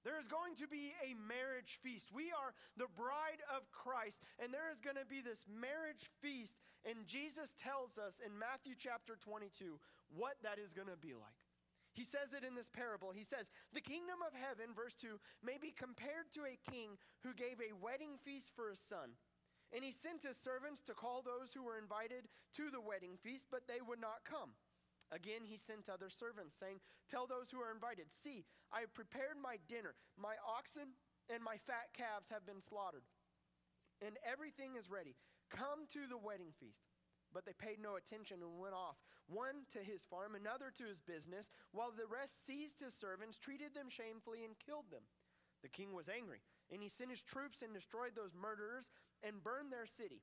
There 0.00 0.16
is 0.16 0.24
going 0.24 0.56
to 0.56 0.66
be 0.66 0.96
a 1.04 1.12
marriage 1.12 1.76
feast. 1.84 2.08
We 2.08 2.32
are 2.32 2.56
the 2.80 2.88
bride 2.96 3.44
of 3.52 3.68
Christ, 3.76 4.24
and 4.40 4.56
there 4.56 4.72
is 4.72 4.80
going 4.80 4.96
to 4.96 5.04
be 5.04 5.20
this 5.20 5.44
marriage 5.44 6.08
feast. 6.24 6.56
And 6.88 7.04
Jesus 7.04 7.52
tells 7.60 8.00
us 8.00 8.16
in 8.24 8.32
Matthew 8.40 8.72
chapter 8.72 9.20
22 9.20 9.76
what 10.16 10.40
that 10.40 10.56
is 10.56 10.72
going 10.72 10.88
to 10.88 10.96
be 10.96 11.12
like. 11.12 11.44
He 11.92 12.08
says 12.08 12.32
it 12.32 12.40
in 12.40 12.56
this 12.56 12.72
parable. 12.72 13.12
He 13.12 13.28
says, 13.28 13.52
The 13.76 13.84
kingdom 13.84 14.24
of 14.24 14.32
heaven, 14.32 14.72
verse 14.72 14.96
2, 14.96 15.20
may 15.44 15.60
be 15.60 15.76
compared 15.76 16.32
to 16.40 16.48
a 16.48 16.56
king 16.72 16.96
who 17.20 17.36
gave 17.36 17.60
a 17.60 17.76
wedding 17.76 18.16
feast 18.24 18.56
for 18.56 18.72
his 18.72 18.80
son. 18.80 19.20
And 19.70 19.84
he 19.84 19.92
sent 19.92 20.26
his 20.26 20.36
servants 20.36 20.82
to 20.82 20.98
call 20.98 21.22
those 21.22 21.54
who 21.54 21.62
were 21.62 21.78
invited 21.78 22.26
to 22.58 22.70
the 22.70 22.82
wedding 22.82 23.18
feast, 23.22 23.46
but 23.50 23.66
they 23.66 23.78
would 23.78 24.00
not 24.00 24.26
come. 24.26 24.58
Again, 25.10 25.42
he 25.46 25.58
sent 25.58 25.90
other 25.90 26.10
servants, 26.10 26.54
saying, 26.54 26.78
Tell 27.10 27.26
those 27.26 27.50
who 27.50 27.58
are 27.58 27.74
invited, 27.74 28.10
See, 28.10 28.46
I 28.70 28.80
have 28.80 28.94
prepared 28.94 29.38
my 29.42 29.58
dinner. 29.66 29.94
My 30.18 30.34
oxen 30.42 30.94
and 31.30 31.42
my 31.42 31.58
fat 31.58 31.94
calves 31.94 32.30
have 32.30 32.46
been 32.46 32.62
slaughtered, 32.62 33.06
and 34.02 34.18
everything 34.26 34.74
is 34.78 34.90
ready. 34.90 35.14
Come 35.50 35.86
to 35.94 36.06
the 36.06 36.18
wedding 36.18 36.54
feast. 36.58 36.90
But 37.30 37.46
they 37.46 37.54
paid 37.54 37.78
no 37.78 37.94
attention 37.94 38.42
and 38.42 38.58
went 38.58 38.74
off, 38.74 38.98
one 39.30 39.62
to 39.70 39.78
his 39.78 40.02
farm, 40.02 40.34
another 40.34 40.74
to 40.74 40.84
his 40.90 40.98
business, 40.98 41.46
while 41.70 41.94
the 41.94 42.10
rest 42.10 42.44
seized 42.44 42.82
his 42.82 42.94
servants, 42.94 43.38
treated 43.38 43.70
them 43.70 43.86
shamefully, 43.86 44.42
and 44.42 44.58
killed 44.58 44.90
them. 44.90 45.06
The 45.62 45.70
king 45.70 45.94
was 45.94 46.08
angry, 46.10 46.42
and 46.72 46.82
he 46.82 46.88
sent 46.88 47.10
his 47.10 47.22
troops 47.22 47.62
and 47.62 47.74
destroyed 47.74 48.14
those 48.14 48.34
murderers 48.34 48.90
and 49.22 49.42
burned 49.42 49.72
their 49.72 49.86
city. 49.86 50.22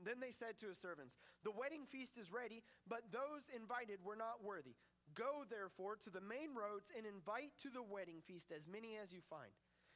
Then 0.00 0.18
they 0.18 0.34
said 0.34 0.58
to 0.58 0.68
his 0.68 0.78
servants, 0.78 1.16
The 1.42 1.54
wedding 1.54 1.86
feast 1.86 2.18
is 2.18 2.32
ready, 2.32 2.62
but 2.88 3.14
those 3.14 3.46
invited 3.54 4.02
were 4.02 4.18
not 4.18 4.42
worthy. 4.42 4.74
Go, 5.14 5.46
therefore, 5.46 5.94
to 6.02 6.10
the 6.10 6.24
main 6.24 6.56
roads 6.56 6.90
and 6.90 7.06
invite 7.06 7.54
to 7.62 7.70
the 7.70 7.84
wedding 7.84 8.18
feast 8.26 8.50
as 8.50 8.66
many 8.66 8.98
as 8.98 9.12
you 9.14 9.22
find. 9.22 9.54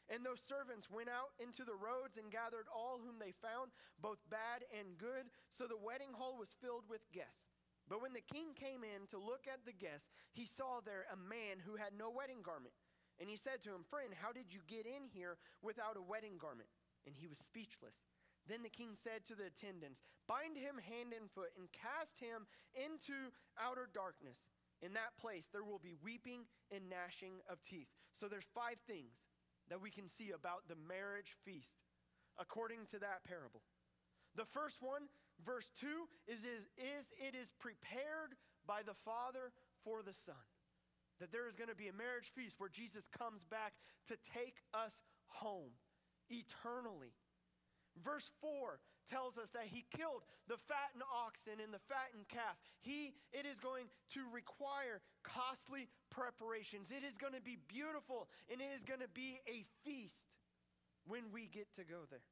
And 0.09 0.25
those 0.25 0.41
servants 0.41 0.89
went 0.89 1.13
out 1.13 1.37
into 1.37 1.67
the 1.67 1.77
roads 1.77 2.17
and 2.17 2.33
gathered 2.33 2.71
all 2.73 3.03
whom 3.03 3.21
they 3.21 3.37
found, 3.45 3.75
both 4.01 4.23
bad 4.31 4.65
and 4.73 4.97
good, 4.97 5.29
so 5.51 5.67
the 5.67 5.77
wedding 5.77 6.17
hall 6.17 6.39
was 6.39 6.57
filled 6.63 6.89
with 6.89 7.05
guests. 7.13 7.53
But 7.89 8.01
when 8.01 8.13
the 8.13 8.25
king 8.25 8.53
came 8.57 8.85
in 8.85 9.09
to 9.09 9.19
look 9.21 9.45
at 9.49 9.65
the 9.65 9.77
guests, 9.77 10.09
he 10.33 10.45
saw 10.45 10.81
there 10.81 11.05
a 11.13 11.17
man 11.17 11.61
who 11.65 11.77
had 11.77 11.97
no 11.97 12.09
wedding 12.09 12.41
garment. 12.41 12.73
And 13.21 13.29
he 13.29 13.37
said 13.37 13.63
to 13.63 13.75
him, 13.75 13.83
Friend, 13.83 14.15
how 14.15 14.31
did 14.31 14.55
you 14.55 14.61
get 14.67 14.87
in 14.87 15.11
here 15.11 15.37
without 15.63 15.99
a 15.99 16.03
wedding 16.03 16.39
garment? 16.39 16.71
And 17.07 17.15
he 17.15 17.27
was 17.27 17.39
speechless. 17.39 18.07
Then 18.47 18.63
the 18.63 18.73
king 18.73 18.95
said 18.95 19.27
to 19.27 19.35
the 19.35 19.51
attendants, 19.51 20.01
Bind 20.27 20.57
him 20.57 20.81
hand 20.81 21.13
and 21.13 21.29
foot 21.31 21.53
and 21.59 21.69
cast 21.73 22.21
him 22.21 22.49
into 22.73 23.35
outer 23.61 23.89
darkness. 23.93 24.49
In 24.81 24.95
that 24.95 25.19
place 25.21 25.49
there 25.51 25.65
will 25.65 25.83
be 25.83 25.99
weeping 25.99 26.47
and 26.71 26.89
gnashing 26.89 27.43
of 27.51 27.61
teeth. 27.61 27.91
So 28.15 28.29
there's 28.29 28.49
five 28.55 28.81
things 28.87 29.27
that 29.69 29.83
we 29.83 29.91
can 29.91 30.09
see 30.09 30.31
about 30.31 30.65
the 30.69 30.79
marriage 30.79 31.37
feast 31.45 31.83
according 32.39 32.87
to 32.95 32.99
that 33.01 33.25
parable. 33.27 33.61
The 34.37 34.47
first 34.47 34.81
one, 34.81 35.11
verse 35.45 35.71
2, 35.81 35.87
is, 36.29 36.41
is, 36.41 36.71
is 36.79 37.11
it 37.19 37.35
is 37.35 37.53
prepared 37.59 38.39
by 38.67 38.83
the 38.87 38.95
Father 38.95 39.53
for 39.83 40.03
the 40.03 40.15
Son. 40.15 40.37
That 41.21 41.33
there 41.33 41.49
is 41.49 41.57
going 41.57 41.71
to 41.71 41.77
be 41.77 41.89
a 41.89 41.93
marriage 41.93 42.31
feast 42.35 42.57
where 42.59 42.69
Jesus 42.69 43.09
comes 43.09 43.45
back 43.45 43.75
to 44.07 44.17
take 44.23 44.63
us 44.73 45.03
home 45.27 45.75
eternally. 46.31 47.13
Verse 48.03 48.31
4 48.41 48.79
tells 49.09 49.39
us 49.39 49.51
that 49.51 49.67
he 49.73 49.85
killed 49.91 50.23
the 50.47 50.61
fattened 50.69 51.03
oxen 51.09 51.59
and 51.65 51.73
the 51.73 51.83
fattened 51.89 52.29
calf. 52.29 52.55
He 52.81 53.15
it 53.33 53.47
is 53.47 53.59
going 53.59 53.87
to 54.13 54.21
require 54.31 55.01
costly 55.25 55.89
preparations. 56.11 56.93
It 56.93 57.03
is 57.03 57.17
going 57.17 57.33
to 57.33 57.41
be 57.41 57.59
beautiful 57.67 58.29
and 58.53 58.61
it 58.61 58.71
is 58.77 58.85
going 58.85 59.01
to 59.01 59.11
be 59.11 59.41
a 59.49 59.65
feast 59.83 60.37
when 61.07 61.33
we 61.33 61.49
get 61.49 61.73
to 61.77 61.85
go 61.85 62.05
there. 62.11 62.23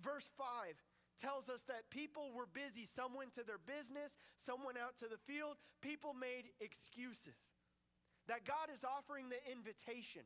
Verse 0.00 0.30
5 0.36 0.80
tells 1.20 1.48
us 1.48 1.62
that 1.68 1.90
people 1.90 2.32
were 2.34 2.48
busy. 2.48 2.84
Some 2.84 3.14
went 3.14 3.34
to 3.34 3.44
their 3.44 3.60
business, 3.60 4.16
some 4.38 4.64
went 4.64 4.78
out 4.78 4.96
to 4.98 5.06
the 5.06 5.20
field. 5.28 5.60
People 5.80 6.14
made 6.14 6.48
excuses. 6.58 7.36
That 8.28 8.44
God 8.46 8.70
is 8.72 8.84
offering 8.84 9.28
the 9.28 9.40
invitation. 9.50 10.22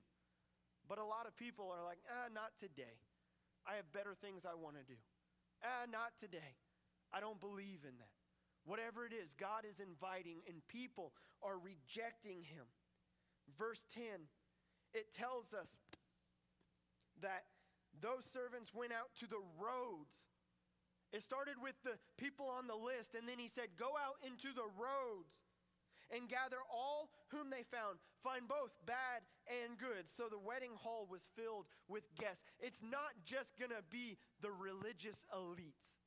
But 0.89 0.99
a 0.99 1.05
lot 1.05 1.27
of 1.27 1.37
people 1.37 1.73
are 1.73 1.83
like, 1.83 1.99
ah, 2.07 2.29
not 2.33 2.55
today. 2.61 3.01
I 3.67 3.75
have 3.75 3.91
better 3.93 4.15
things 4.15 4.47
I 4.47 4.55
want 4.55 4.77
to 4.77 4.85
do. 4.87 4.99
Ah, 5.65 5.89
not 5.91 6.15
today. 6.19 6.55
I 7.13 7.21
don't 7.21 7.41
believe 7.41 7.83
in 7.83 7.99
that. 7.99 8.15
Whatever 8.65 9.07
it 9.07 9.15
is, 9.15 9.35
God 9.35 9.63
is 9.63 9.79
inviting, 9.79 10.43
and 10.47 10.59
people 10.67 11.13
are 11.43 11.59
rejecting 11.59 12.43
him. 12.43 12.67
Verse 13.59 13.87
10, 13.95 14.27
it 14.93 15.15
tells 15.15 15.55
us 15.55 15.79
that 17.23 17.47
those 17.95 18.27
servants 18.27 18.75
went 18.75 18.93
out 18.93 19.15
to 19.23 19.27
the 19.27 19.41
roads. 19.59 20.27
It 21.13 21.23
started 21.23 21.63
with 21.63 21.79
the 21.85 21.99
people 22.19 22.47
on 22.51 22.67
the 22.67 22.77
list, 22.77 23.15
and 23.15 23.29
then 23.29 23.39
he 23.39 23.49
said, 23.49 23.79
Go 23.79 23.95
out 23.95 24.19
into 24.27 24.53
the 24.53 24.67
roads 24.67 25.47
and 26.11 26.29
gather 26.29 26.61
all 26.71 27.11
whom 27.29 27.51
they 27.51 27.65
found. 27.65 27.99
Find 28.23 28.49
both 28.49 28.75
bad 28.87 29.27
and 29.47 29.79
good. 29.79 30.09
So 30.09 30.29
the 30.31 30.39
wedding 30.39 30.75
hall 30.75 31.07
was 31.11 31.29
filled 31.35 31.67
with 31.89 32.05
guests. 32.19 32.45
It's 32.61 32.83
not 32.83 33.15
just 33.25 33.59
going 33.59 33.71
to 33.71 33.85
be 33.91 34.19
the 34.41 34.51
religious 34.51 35.25
elites, 35.35 35.99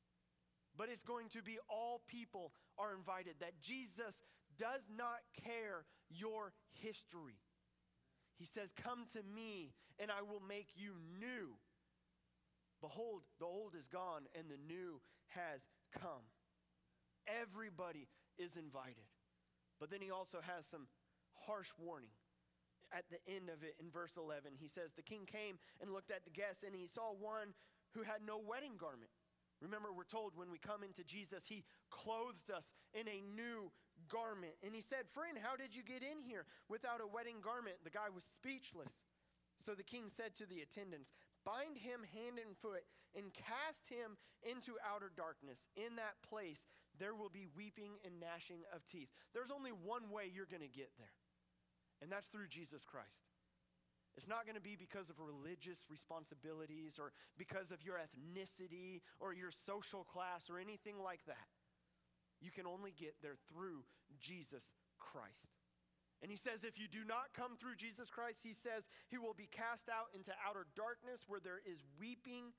but 0.77 0.89
it's 0.89 1.03
going 1.03 1.29
to 1.29 1.43
be 1.43 1.59
all 1.69 2.01
people 2.07 2.53
are 2.77 2.95
invited. 2.95 3.35
That 3.39 3.61
Jesus 3.61 4.23
does 4.57 4.87
not 4.89 5.19
care 5.45 5.85
your 6.09 6.53
history. 6.71 7.39
He 8.37 8.45
says, 8.45 8.71
Come 8.71 9.05
to 9.13 9.19
me, 9.23 9.73
and 9.99 10.09
I 10.09 10.21
will 10.21 10.41
make 10.41 10.69
you 10.75 10.93
new. 11.19 11.59
Behold, 12.81 13.23
the 13.39 13.45
old 13.45 13.75
is 13.77 13.89
gone, 13.89 14.23
and 14.37 14.47
the 14.49 14.73
new 14.73 15.01
has 15.35 15.67
come. 15.91 16.23
Everybody 17.27 18.07
is 18.37 18.55
invited. 18.55 19.08
But 19.79 19.89
then 19.89 20.01
he 20.01 20.11
also 20.11 20.39
has 20.43 20.65
some 20.65 20.87
harsh 21.47 21.69
warning 21.77 22.11
at 22.91 23.05
the 23.09 23.21
end 23.29 23.49
of 23.49 23.63
it 23.63 23.75
in 23.79 23.89
verse 23.89 24.17
11. 24.17 24.57
He 24.59 24.67
says, 24.67 24.93
The 24.93 25.05
king 25.05 25.25
came 25.25 25.57
and 25.81 25.93
looked 25.93 26.11
at 26.11 26.25
the 26.25 26.33
guests, 26.33 26.63
and 26.63 26.75
he 26.75 26.87
saw 26.87 27.13
one 27.13 27.53
who 27.93 28.03
had 28.03 28.25
no 28.25 28.37
wedding 28.37 28.77
garment. 28.77 29.11
Remember, 29.61 29.91
we're 29.91 30.07
told 30.07 30.35
when 30.35 30.51
we 30.51 30.57
come 30.57 30.83
into 30.83 31.03
Jesus, 31.03 31.47
he 31.47 31.65
clothed 31.91 32.49
us 32.49 32.73
in 32.93 33.07
a 33.07 33.19
new 33.35 33.71
garment. 34.07 34.55
And 34.63 34.73
he 34.73 34.81
said, 34.81 35.11
Friend, 35.11 35.35
how 35.35 35.59
did 35.59 35.75
you 35.75 35.83
get 35.83 36.01
in 36.01 36.23
here 36.23 36.45
without 36.69 37.03
a 37.03 37.07
wedding 37.07 37.43
garment? 37.43 37.83
The 37.83 37.91
guy 37.91 38.07
was 38.13 38.23
speechless. 38.23 39.03
So 39.59 39.75
the 39.75 39.83
king 39.83 40.07
said 40.07 40.35
to 40.37 40.47
the 40.47 40.63
attendants, 40.63 41.11
Bind 41.43 41.75
him 41.75 42.07
hand 42.07 42.39
and 42.39 42.55
foot 42.55 42.87
and 43.11 43.35
cast 43.35 43.91
him 43.91 44.15
into 44.39 44.79
outer 44.79 45.11
darkness. 45.11 45.67
In 45.75 45.99
that 45.99 46.23
place, 46.23 46.67
there 46.99 47.15
will 47.15 47.29
be 47.29 47.47
weeping 47.55 47.97
and 48.05 48.19
gnashing 48.19 48.61
of 48.75 48.85
teeth. 48.85 49.09
There's 49.33 49.51
only 49.51 49.71
one 49.71 50.11
way 50.11 50.29
you're 50.29 50.49
going 50.49 50.61
to 50.61 50.69
get 50.69 50.91
there, 50.97 51.15
and 52.01 52.11
that's 52.11 52.27
through 52.27 52.47
Jesus 52.47 52.83
Christ. 52.83 53.25
It's 54.17 54.27
not 54.27 54.43
going 54.43 54.59
to 54.59 54.61
be 54.61 54.75
because 54.75 55.09
of 55.09 55.15
religious 55.19 55.85
responsibilities 55.89 56.99
or 56.99 57.13
because 57.37 57.71
of 57.71 57.79
your 57.81 57.95
ethnicity 57.95 58.99
or 59.19 59.33
your 59.33 59.51
social 59.51 60.03
class 60.03 60.49
or 60.49 60.59
anything 60.59 60.99
like 60.99 61.23
that. 61.27 61.47
You 62.41 62.51
can 62.51 62.67
only 62.67 62.91
get 62.91 63.15
there 63.21 63.39
through 63.47 63.87
Jesus 64.19 64.71
Christ. 64.99 65.55
And 66.21 66.29
he 66.29 66.35
says, 66.35 66.65
if 66.65 66.77
you 66.77 66.87
do 66.91 67.07
not 67.07 67.31
come 67.31 67.55
through 67.55 67.79
Jesus 67.79 68.09
Christ, 68.09 68.43
he 68.43 68.51
says, 68.51 68.87
he 69.07 69.17
will 69.17 69.33
be 69.33 69.47
cast 69.47 69.87
out 69.87 70.11
into 70.13 70.35
outer 70.43 70.67
darkness 70.75 71.23
where 71.27 71.39
there 71.39 71.63
is 71.63 71.85
weeping 71.97 72.51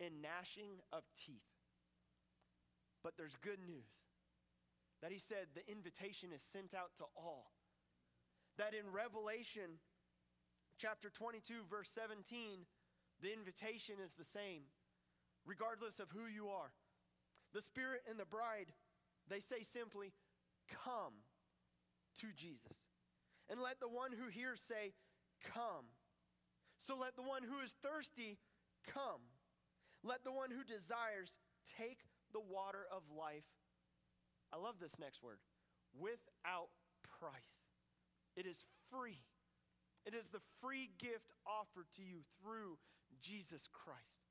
and 0.00 0.22
gnashing 0.22 0.80
of 0.90 1.04
teeth. 1.12 1.53
But 3.04 3.18
there's 3.18 3.36
good 3.44 3.60
news 3.60 4.08
that 5.02 5.12
he 5.12 5.18
said 5.18 5.52
the 5.52 5.70
invitation 5.70 6.30
is 6.34 6.42
sent 6.42 6.72
out 6.72 6.96
to 6.96 7.04
all. 7.14 7.52
That 8.56 8.72
in 8.72 8.90
Revelation 8.90 9.76
chapter 10.78 11.10
22, 11.10 11.68
verse 11.68 11.90
17, 11.90 12.64
the 13.20 13.30
invitation 13.30 13.96
is 14.02 14.14
the 14.14 14.24
same, 14.24 14.72
regardless 15.44 16.00
of 16.00 16.08
who 16.10 16.24
you 16.24 16.48
are. 16.48 16.72
The 17.52 17.60
Spirit 17.60 18.00
and 18.08 18.18
the 18.18 18.24
bride, 18.24 18.72
they 19.28 19.40
say 19.40 19.62
simply, 19.62 20.14
Come 20.84 21.28
to 22.20 22.28
Jesus. 22.34 22.72
And 23.50 23.60
let 23.60 23.80
the 23.80 23.88
one 23.88 24.12
who 24.12 24.30
hears 24.30 24.62
say, 24.62 24.94
Come. 25.52 25.92
So 26.78 26.96
let 26.96 27.16
the 27.16 27.22
one 27.22 27.42
who 27.42 27.60
is 27.60 27.74
thirsty 27.82 28.38
come. 28.86 29.28
Let 30.02 30.24
the 30.24 30.32
one 30.32 30.50
who 30.50 30.64
desires 30.64 31.36
take 31.78 32.00
the 32.34 32.42
water 32.42 32.84
of 32.90 33.02
life 33.16 33.46
I 34.54 34.56
love 34.56 34.78
this 34.80 35.00
next 35.00 35.20
word 35.20 35.38
without 35.98 36.70
price. 37.18 37.66
It 38.36 38.46
is 38.46 38.66
free. 38.88 39.18
It 40.06 40.14
is 40.14 40.28
the 40.28 40.44
free 40.60 40.90
gift 40.98 41.34
offered 41.46 41.90
to 41.96 42.02
you 42.02 42.22
through 42.38 42.78
Jesus 43.20 43.68
Christ. 43.72 44.30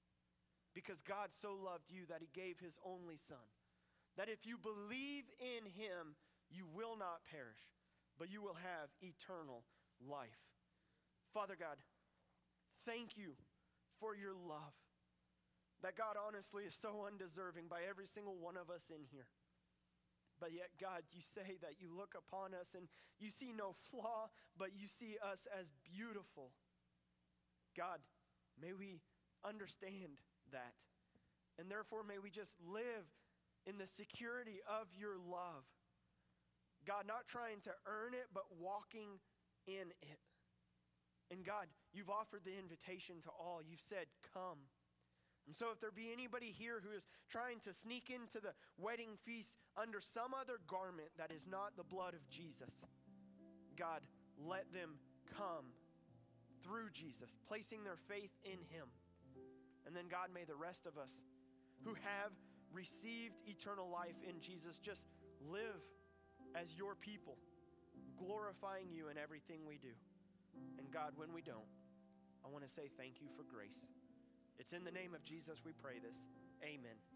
Because 0.73 1.01
God 1.01 1.29
so 1.35 1.51
loved 1.53 1.91
you 1.91 2.07
that 2.07 2.21
he 2.21 2.29
gave 2.33 2.59
his 2.59 2.79
only 2.85 3.17
Son. 3.17 3.51
That 4.15 4.29
if 4.29 4.45
you 4.45 4.57
believe 4.57 5.25
in 5.39 5.67
him, 5.67 6.15
you 6.49 6.65
will 6.73 6.95
not 6.97 7.27
perish, 7.29 7.67
but 8.17 8.31
you 8.31 8.41
will 8.41 8.57
have 8.57 8.95
eternal 9.01 9.65
life. 9.99 10.39
Father 11.33 11.55
God, 11.59 11.77
thank 12.85 13.17
you 13.17 13.33
for 13.99 14.15
your 14.15 14.33
love. 14.33 14.73
That 15.83 15.99
God 15.99 16.15
honestly 16.15 16.63
is 16.63 16.73
so 16.73 17.03
undeserving 17.05 17.67
by 17.69 17.83
every 17.87 18.07
single 18.07 18.39
one 18.39 18.55
of 18.55 18.71
us 18.71 18.89
in 18.89 19.03
here. 19.11 19.27
But 20.39 20.55
yet, 20.55 20.71
God, 20.79 21.03
you 21.11 21.21
say 21.21 21.59
that 21.61 21.75
you 21.79 21.91
look 21.91 22.15
upon 22.15 22.55
us 22.55 22.73
and 22.75 22.87
you 23.19 23.29
see 23.29 23.51
no 23.51 23.75
flaw, 23.91 24.31
but 24.57 24.71
you 24.75 24.87
see 24.87 25.17
us 25.19 25.45
as 25.47 25.71
beautiful. 25.83 26.51
God, 27.75 27.99
may 28.59 28.73
we 28.73 29.03
understand 29.45 30.23
that. 30.51 30.73
And 31.59 31.69
therefore, 31.69 32.03
may 32.03 32.17
we 32.17 32.31
just 32.31 32.55
live 32.65 33.05
in 33.67 33.77
the 33.77 33.87
security 33.87 34.59
of 34.67 34.87
your 34.97 35.19
love. 35.19 35.67
God, 36.87 37.05
not 37.07 37.27
trying 37.27 37.59
to 37.63 37.71
earn 37.85 38.13
it, 38.13 38.27
but 38.33 38.43
walking 38.59 39.19
in 39.67 39.91
it. 40.01 40.19
And 41.31 41.45
God, 41.45 41.67
you've 41.93 42.09
offered 42.09 42.41
the 42.43 42.57
invitation 42.57 43.21
to 43.23 43.29
all. 43.29 43.61
You've 43.63 43.83
said, 43.83 44.07
Come. 44.33 44.71
And 45.45 45.55
so, 45.55 45.67
if 45.73 45.81
there 45.81 45.91
be 45.91 46.11
anybody 46.13 46.55
here 46.57 46.79
who 46.83 46.95
is 46.95 47.07
trying 47.29 47.59
to 47.61 47.73
sneak 47.73 48.09
into 48.09 48.39
the 48.39 48.53
wedding 48.77 49.19
feast 49.25 49.57
under 49.75 49.99
some 49.99 50.33
other 50.33 50.59
garment 50.67 51.09
that 51.17 51.31
is 51.31 51.45
not 51.45 51.75
the 51.75 51.83
blood 51.83 52.13
of 52.13 52.27
Jesus, 52.29 52.85
God, 53.77 54.01
let 54.37 54.71
them 54.73 54.95
come 55.37 55.75
through 56.63 56.89
Jesus, 56.93 57.35
placing 57.47 57.83
their 57.83 57.97
faith 58.07 58.31
in 58.45 58.59
Him. 58.71 58.87
And 59.85 59.95
then, 59.95 60.05
God, 60.09 60.29
may 60.33 60.45
the 60.45 60.55
rest 60.55 60.85
of 60.85 60.97
us 60.97 61.11
who 61.83 61.93
have 61.93 62.31
received 62.71 63.35
eternal 63.45 63.89
life 63.89 64.15
in 64.27 64.39
Jesus 64.39 64.79
just 64.79 65.07
live 65.49 65.83
as 66.55 66.73
your 66.73 66.95
people, 66.95 67.37
glorifying 68.17 68.87
you 68.91 69.09
in 69.09 69.17
everything 69.17 69.59
we 69.67 69.77
do. 69.77 69.93
And 70.79 70.89
God, 70.91 71.13
when 71.15 71.33
we 71.33 71.41
don't, 71.41 71.67
I 72.45 72.49
want 72.49 72.63
to 72.63 72.69
say 72.69 72.89
thank 72.97 73.21
you 73.21 73.27
for 73.35 73.43
grace. 73.43 73.85
It's 74.59 74.73
in 74.73 74.83
the 74.83 74.91
name 74.91 75.13
of 75.13 75.23
Jesus 75.23 75.59
we 75.65 75.71
pray 75.73 75.99
this. 75.99 76.17
Amen. 76.63 77.12